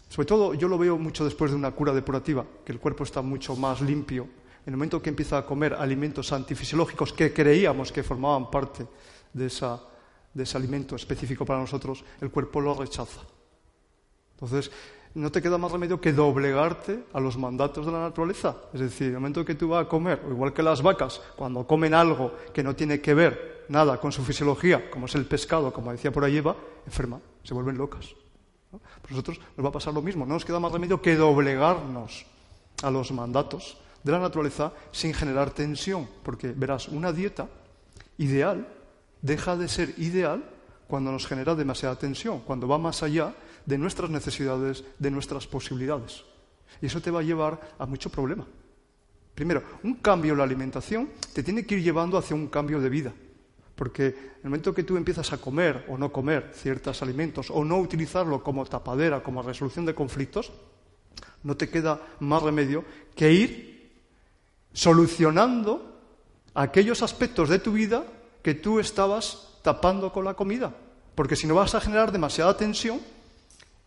[0.10, 3.22] sobre todo yo lo veo mucho después de una cura depurativa, que el cuerpo está
[3.22, 4.28] mucho más limpio,
[4.66, 8.88] en el momento que empieza a comer alimentos antifisiológicos que creíamos que formaban parte
[9.34, 9.82] de, esa,
[10.34, 13.22] de ese alimento específico para nosotros, el cuerpo lo rechaza.
[14.36, 14.72] Entonces,
[15.16, 18.56] no te queda más remedio que doblegarte a los mandatos de la naturaleza.
[18.74, 21.22] Es decir, en el momento que tú vas a comer, o igual que las vacas,
[21.36, 25.26] cuando comen algo que no tiene que ver nada con su fisiología, como es el
[25.26, 26.56] pescado, como decía por ahí Eva,
[26.86, 28.16] enferma, se vuelven locas.
[28.72, 28.80] ¿no?
[29.02, 32.26] Pues nosotros nos va a pasar lo mismo, no nos queda más remedio que doblegarnos
[32.82, 37.48] a los mandatos de la naturaleza sin generar tensión, porque verás, una dieta
[38.18, 38.68] ideal
[39.22, 40.44] deja de ser ideal
[40.88, 43.34] cuando nos genera demasiada tensión, cuando va más allá
[43.66, 46.24] de nuestras necesidades, de nuestras posibilidades.
[46.82, 48.46] Y eso te va a llevar a mucho problema.
[49.34, 52.90] Primero, un cambio en la alimentación te tiene que ir llevando hacia un cambio de
[52.90, 53.14] vida.
[53.76, 57.66] Porque en el momento que tú empiezas a comer o no comer ciertos alimentos o
[57.66, 60.52] no utilizarlo como tapadera, como resolución de conflictos,
[61.42, 62.84] no te queda más remedio
[63.16, 63.73] que ir
[64.74, 65.94] solucionando
[66.54, 68.04] aquellos aspectos de tu vida
[68.42, 70.74] que tú estabas tapando con la comida.
[71.16, 73.00] Porque si no vas a generar demasiada tensión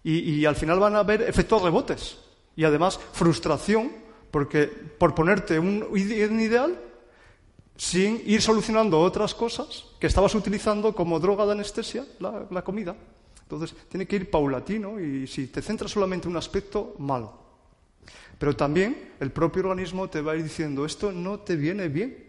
[0.03, 2.17] y, al final van a haber efectos rebotes.
[2.55, 3.91] Y además frustración,
[4.31, 6.79] porque por ponerte un, ideal
[7.77, 12.97] sin ir solucionando otras cosas que estabas utilizando como droga de anestesia, la, la comida.
[13.43, 17.29] Entonces tiene que ir paulatino y si te centras solamente en un aspecto, mal.
[18.39, 22.25] Pero también el propio organismo te va a ir diciendo, esto no te viene bien.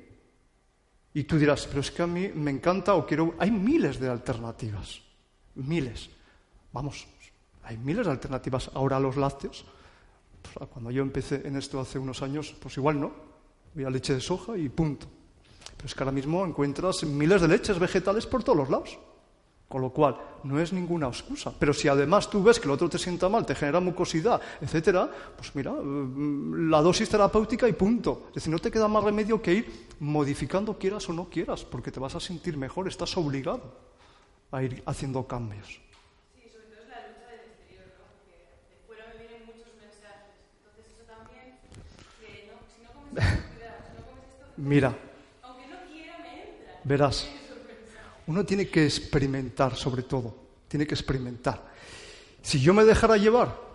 [1.13, 3.35] Y tú dirás, pero es que a mí me encanta o quiero...
[3.39, 5.01] Hay miles de alternativas,
[5.55, 6.09] miles.
[6.71, 7.07] Vamos,
[7.63, 8.69] hay miles de alternativas.
[8.73, 9.65] Ahora los lácteos,
[10.71, 13.11] cuando yo empecé en esto hace unos años, pues igual no.
[13.73, 15.07] Había leche de soja y punto.
[15.75, 18.97] Pero es que ahora mismo encuentras miles de leches vegetales por todos los lados.
[19.67, 21.51] Con lo cual, no es ninguna excusa.
[21.57, 25.09] Pero si además tú ves que el otro te sienta mal, te genera mucosidad, etcétera,
[25.35, 28.27] pues mira, mm, la dosis terapéutica y punto.
[28.29, 31.91] Es decir, no te queda más remedio que ir modificando quieras o no quieras, porque
[31.91, 33.61] te vas a sentir mejor, estás obligado
[34.51, 35.81] a ir haciendo cambios.
[44.57, 44.97] Mira,
[45.43, 46.81] aunque no quiera, me entra.
[46.83, 47.29] verás.
[48.27, 50.35] Uno tiene que experimentar sobre todo,
[50.67, 51.71] tiene que experimentar.
[52.41, 53.67] Si yo me dejara llevar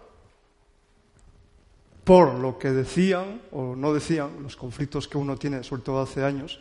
[2.04, 6.24] por lo que decían o no decían, los conflictos que uno tiene, sobre todo hace
[6.24, 6.60] años,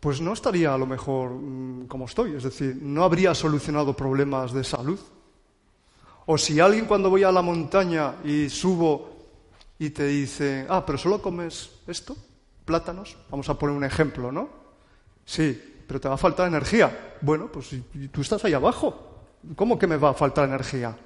[0.00, 4.52] pues no estaría a lo mejor mmm, como estoy, es decir, no habría solucionado problemas
[4.52, 5.00] de salud.
[6.26, 9.16] O si alguien cuando voy a la montaña y subo
[9.78, 12.16] y te dice, ah, pero solo comes esto,
[12.64, 14.48] plátanos, vamos a poner un ejemplo, ¿no?
[15.24, 17.16] Sí, pero te va a faltar energía.
[17.20, 17.74] Bueno, pues
[18.10, 19.14] tú estás ahí abajo.
[19.54, 20.96] ¿Cómo que me va a faltar energía?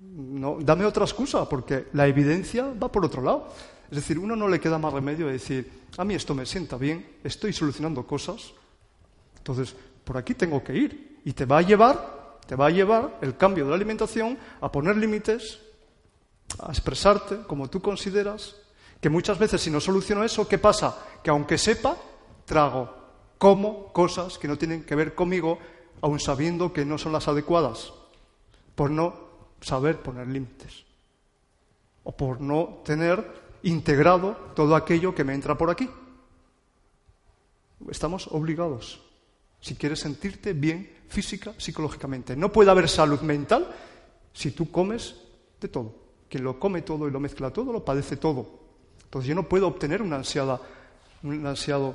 [0.00, 3.48] No, dame otra excusa, porque la evidencia va por otro lado.
[3.90, 6.76] Es decir, uno no le queda más remedio de decir, a mí esto me sienta
[6.76, 8.52] bien, estoy solucionando cosas,
[9.38, 9.74] entonces
[10.04, 11.20] por aquí tengo que ir.
[11.24, 14.70] Y te va a llevar, te va a llevar el cambio de la alimentación a
[14.70, 15.58] poner límites,
[16.58, 18.56] a expresarte como tú consideras,
[19.00, 20.96] que muchas veces si no soluciono eso, ¿qué pasa?
[21.22, 21.96] Que aunque sepa,
[22.44, 22.94] trago,
[23.38, 25.58] como cosas que no tienen que ver conmigo,
[26.00, 27.92] aun sabiendo que no son las adecuadas,
[28.74, 29.14] por no
[29.60, 30.84] saber poner límites,
[32.04, 35.88] o por no tener integrado todo aquello que me entra por aquí.
[37.90, 39.00] Estamos obligados,
[39.60, 42.36] si quieres sentirte bien física, psicológicamente.
[42.36, 43.66] No puede haber salud mental
[44.32, 45.14] si tú comes
[45.60, 45.94] de todo.
[46.28, 48.46] Quien lo come todo y lo mezcla todo, lo padece todo.
[49.04, 50.60] Entonces yo no puedo obtener una ansiada,
[51.22, 51.94] un ansiado,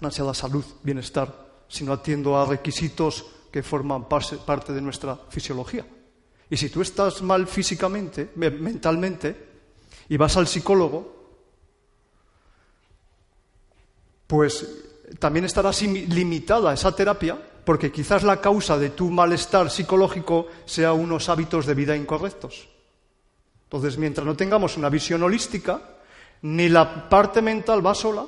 [0.00, 5.86] una ansiada salud, bienestar, si no atiendo a requisitos que forman parte de nuestra fisiología.
[6.48, 9.46] Y si tú estás mal físicamente, mentalmente,
[10.08, 11.16] y vas al psicólogo,
[14.26, 14.66] pues
[15.18, 21.28] también estarás limitada esa terapia porque quizás la causa de tu malestar psicológico sea unos
[21.28, 22.68] hábitos de vida incorrectos.
[23.64, 25.80] Entonces, mientras no tengamos una visión holística,
[26.42, 28.24] ni la parte mental va sola,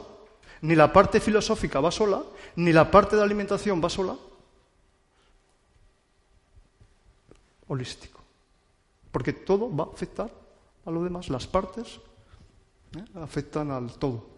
[0.62, 2.22] ni la parte filosófica va sola,
[2.56, 4.16] ni la parte de alimentación va sola.
[7.68, 8.20] Holístico.
[9.10, 10.30] Porque todo va a afectar
[10.84, 12.00] a lo demás, las partes
[12.96, 13.04] ¿eh?
[13.16, 14.37] afectan al todo.